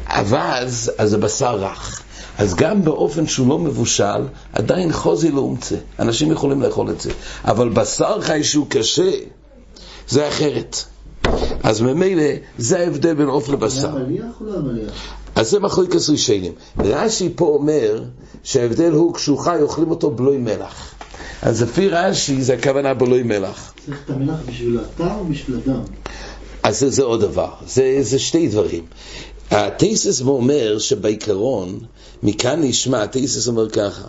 אבז, 0.08 0.91
אז 0.98 1.10
זה 1.10 1.17
בשר 1.17 1.56
רך. 1.56 2.02
אז 2.38 2.56
גם 2.56 2.84
באופן 2.84 3.28
שהוא 3.28 3.48
לא 3.48 3.60
מבושל, 3.60 4.28
עדיין 4.54 4.91
חוזי 4.91 5.32
לא 5.32 5.41
אומצה. 5.41 5.76
אנשים 6.00 6.32
יכולים 6.32 6.62
לאכול 6.62 6.89
את 6.89 7.02
זה. 7.02 7.12
אבל 7.46 7.70
בשר 7.70 8.22
חי 8.22 8.43
שהוא 8.43 8.65
קשה, 8.70 9.12
זה 10.08 10.28
אחרת. 10.28 10.84
אז 11.63 11.82
ממילא 11.82 12.24
זה 12.58 12.80
ההבדל 12.80 13.13
בין 13.13 13.28
עוף 13.28 13.50
לבשר. 13.50 13.96
אז 15.36 15.50
זה 15.50 15.60
מחלוקת 15.60 16.10
ראשונים. 16.10 16.52
רש"י 16.80 17.30
פה 17.36 17.46
אומר 17.46 18.04
שההבדל 18.43 18.91
הוא 18.91 19.13
כשהוא 19.13 19.39
חי 19.39 19.58
אוכלים 19.62 19.89
אותו 19.89 20.12
בלוי 20.12 20.38
מלח. 20.38 20.93
אז 21.41 21.62
לפי 21.62 21.89
רש"י 21.89 22.41
זה 22.41 22.54
הכוונה 22.54 22.93
בלוי 22.93 23.23
מלח. 23.23 23.73
צריך 23.86 23.97
את 24.06 24.10
המלח 24.10 24.39
בשביל 24.45 24.80
התא 24.80 25.15
או 25.19 25.26
בשביל 25.26 25.58
הדם? 25.58 25.82
אז 26.63 26.80
זה, 26.80 26.89
זה 26.89 27.04
עוד 27.04 27.21
דבר, 27.21 27.52
זה, 27.67 27.97
זה 28.02 28.19
שתי 28.19 28.47
דברים. 28.47 28.86
הטייסס 29.52 30.21
אומר 30.21 30.80
שבעיקרון, 30.80 31.80
מכאן 32.23 32.63
נשמע, 32.63 33.04
הטייסס 33.04 33.47
אומר 33.47 33.69
ככה, 33.69 34.08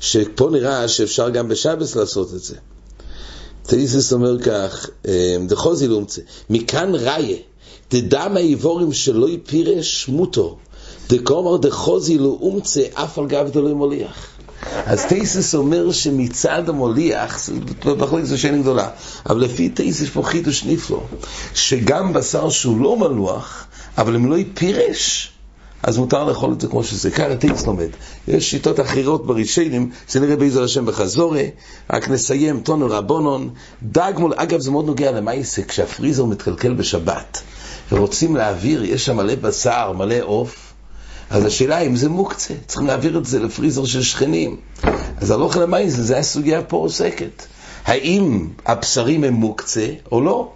שפה 0.00 0.48
נראה 0.52 0.88
שאפשר 0.88 1.30
גם 1.30 1.48
בשבס 1.48 1.96
לעשות 1.96 2.34
את 2.34 2.42
זה. 2.42 2.56
טייסס 3.66 4.12
אומר 4.12 4.38
כך, 4.42 4.90
דחוזי 5.46 5.88
לומצה, 5.88 6.20
מכאן 6.50 6.94
ראיה, 6.94 7.36
דדם 7.90 8.32
האיבורים 8.36 8.92
שלא 8.92 9.28
יפירש 9.28 10.08
מותו, 10.08 10.58
דקומר 11.08 11.56
דחוזי 11.56 12.18
לא 12.18 12.38
אומצה 12.40 12.82
אף 12.94 13.18
על 13.18 13.26
גב 13.26 13.50
דלוי 13.52 13.72
מוליח. 13.72 14.31
אז 14.86 15.04
טייסס 15.04 15.54
אומר 15.54 15.92
שמצד 15.92 16.68
המוליח, 16.68 17.48
בחלק 17.84 18.24
זו 18.24 18.40
שאלה 18.40 18.58
גדולה, 18.58 18.88
אבל 19.26 19.40
לפי 19.40 19.68
טייסס 19.68 20.08
פה 20.12 20.22
חידוש 20.22 20.64
נפלא, 20.64 21.02
שגם 21.54 22.12
בשר 22.12 22.50
שהוא 22.50 22.80
לא 22.80 22.96
מלוח, 22.96 23.66
אבל 23.98 24.14
אם 24.14 24.30
לא 24.30 24.38
יפירש, 24.38 25.32
אז 25.82 25.98
מותר 25.98 26.24
לאכול 26.24 26.52
את 26.52 26.60
זה 26.60 26.68
כמו 26.68 26.84
שזה. 26.84 27.10
כאן 27.10 27.30
הטייס 27.30 27.66
לומד. 27.66 27.88
יש 28.28 28.50
שיטות 28.50 28.80
אחרות 28.80 29.26
ברישיינים, 29.26 29.90
זה 30.08 30.20
נראה 30.20 30.36
בעזר 30.36 30.62
השם 30.62 30.86
בחזורה, 30.86 31.44
רק 31.90 32.08
נסיים, 32.08 32.60
טונו 32.60 32.86
רבונון, 32.90 33.50
דג 33.82 34.12
מול, 34.18 34.32
אגב 34.36 34.60
זה 34.60 34.70
מאוד 34.70 34.86
נוגע 34.86 35.12
למייסק, 35.12 35.68
כשהפריזר 35.68 36.24
מתקלקל 36.24 36.74
בשבת, 36.74 37.42
ורוצים 37.92 38.36
להעביר, 38.36 38.84
יש 38.84 39.06
שם 39.06 39.16
מלא 39.16 39.34
בשר, 39.34 39.92
מלא 39.92 40.16
עוף, 40.20 40.71
אז 41.32 41.44
השאלה 41.44 41.78
אם 41.78 41.96
זה 41.96 42.08
מוקצה, 42.08 42.54
צריכים 42.66 42.86
להעביר 42.86 43.18
את 43.18 43.26
זה 43.26 43.40
לפריזר 43.40 43.84
של 43.84 44.02
שכנים. 44.02 44.56
אז 45.16 45.30
הלוך 45.30 45.56
למייסק, 45.56 45.98
זה 45.98 46.18
הסוגיה 46.18 46.62
פה 46.62 46.76
עוסקת. 46.76 47.46
האם 47.84 48.48
הבשרים 48.66 49.24
הם 49.24 49.34
מוקצה 49.34 49.86
או 50.12 50.20
לא? 50.20 50.50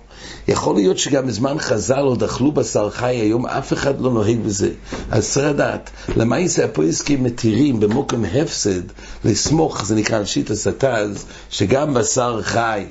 יכול 0.48 0.74
להיות 0.74 0.98
שגם 0.98 1.26
בזמן 1.26 1.58
חז"ל 1.58 1.98
עוד 2.00 2.22
אכלו 2.22 2.52
בשר 2.52 2.90
חי, 2.90 3.14
היום 3.14 3.46
אף 3.46 3.72
אחד 3.72 4.00
לא 4.00 4.10
נוהג 4.10 4.38
בזה. 4.40 4.70
אז 5.10 5.30
צריך 5.30 5.46
לדעת, 5.46 5.90
למעשה 6.16 6.64
הפויסקים 6.64 7.24
מתירים 7.24 7.80
במוקם 7.80 8.24
הפסד 8.24 8.82
לסמוך, 9.24 9.84
זה 9.84 9.94
נקרא 9.94 10.16
על 10.16 10.24
שיט 10.24 10.50
הסטז, 10.50 11.26
שגם 11.50 11.94
בשר 11.94 12.42
חי, 12.42 12.84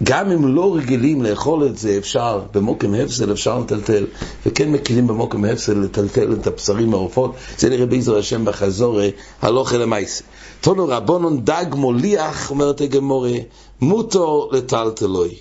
שגם 0.00 0.30
אם 0.30 0.54
לא 0.54 0.76
רגילים 0.76 1.22
לאכול 1.22 1.66
את 1.66 1.78
זה, 1.78 1.98
אפשר, 1.98 2.40
במוקם 2.54 2.94
הפסד 2.94 3.30
אפשר 3.30 3.58
לטלטל, 3.58 4.06
וכן 4.46 4.72
מכירים 4.72 5.06
במוקם 5.06 5.44
הפסד 5.44 5.76
לטלטל 5.76 6.32
את 6.32 6.46
הבשרים 6.46 6.94
העופות, 6.94 7.34
זה 7.58 7.68
נראה 7.68 7.86
בעזר 7.86 8.18
השם 8.18 8.44
בחזורי, 8.44 9.10
הלוך 9.42 9.72
אל 9.72 9.82
המעשה. 9.82 10.24
תונו 10.60 10.88
רבונון 10.88 11.44
דג 11.44 11.66
מוליח, 11.74 12.50
אומרת 12.50 12.80
הגמורה, 12.80 13.38
מוטו 13.80 14.48
לטלטלוי. 14.52 15.34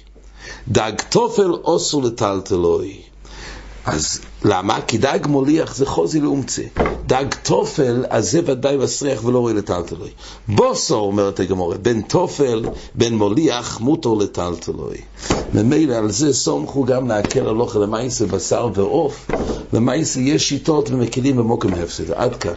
דג 0.67 0.93
תופל 1.09 1.51
אוסו 1.51 2.01
לטלטלוי. 2.01 3.01
אז 3.85 4.19
למה? 4.43 4.81
כי 4.81 4.97
דג 4.97 5.19
מוליח 5.27 5.75
זה 5.75 5.85
חוזי 5.85 6.19
לאומצה. 6.19 6.61
דג 7.07 7.25
תופל, 7.43 8.05
אז 8.09 8.31
זה 8.31 8.39
ודאי 8.45 8.77
מסריח 8.77 9.25
ולא 9.25 9.39
רואה 9.39 9.53
לטלטלוי. 9.53 10.09
בוסו, 10.47 10.95
אומרת 10.95 11.39
הגמורה, 11.39 11.77
בין 11.77 12.01
תופל, 12.01 12.65
בין 12.95 13.17
מוליח, 13.17 13.79
מותר 13.79 14.13
לטלטלוי. 14.13 14.97
ממילא 15.53 15.95
על 15.95 16.11
זה 16.11 16.33
סומכו 16.33 16.83
גם 16.83 17.07
להקל 17.07 17.47
על 17.47 17.59
אוכל 17.59 17.79
למעשה 17.79 18.25
בשר 18.25 18.69
ועוף. 18.73 19.31
למעשה 19.73 20.19
יש 20.19 20.49
שיטות 20.49 20.89
ומקלים 20.89 21.35
במוקם 21.35 21.73
הפסד. 21.73 22.11
עד 22.11 22.35
כאן. 22.35 22.53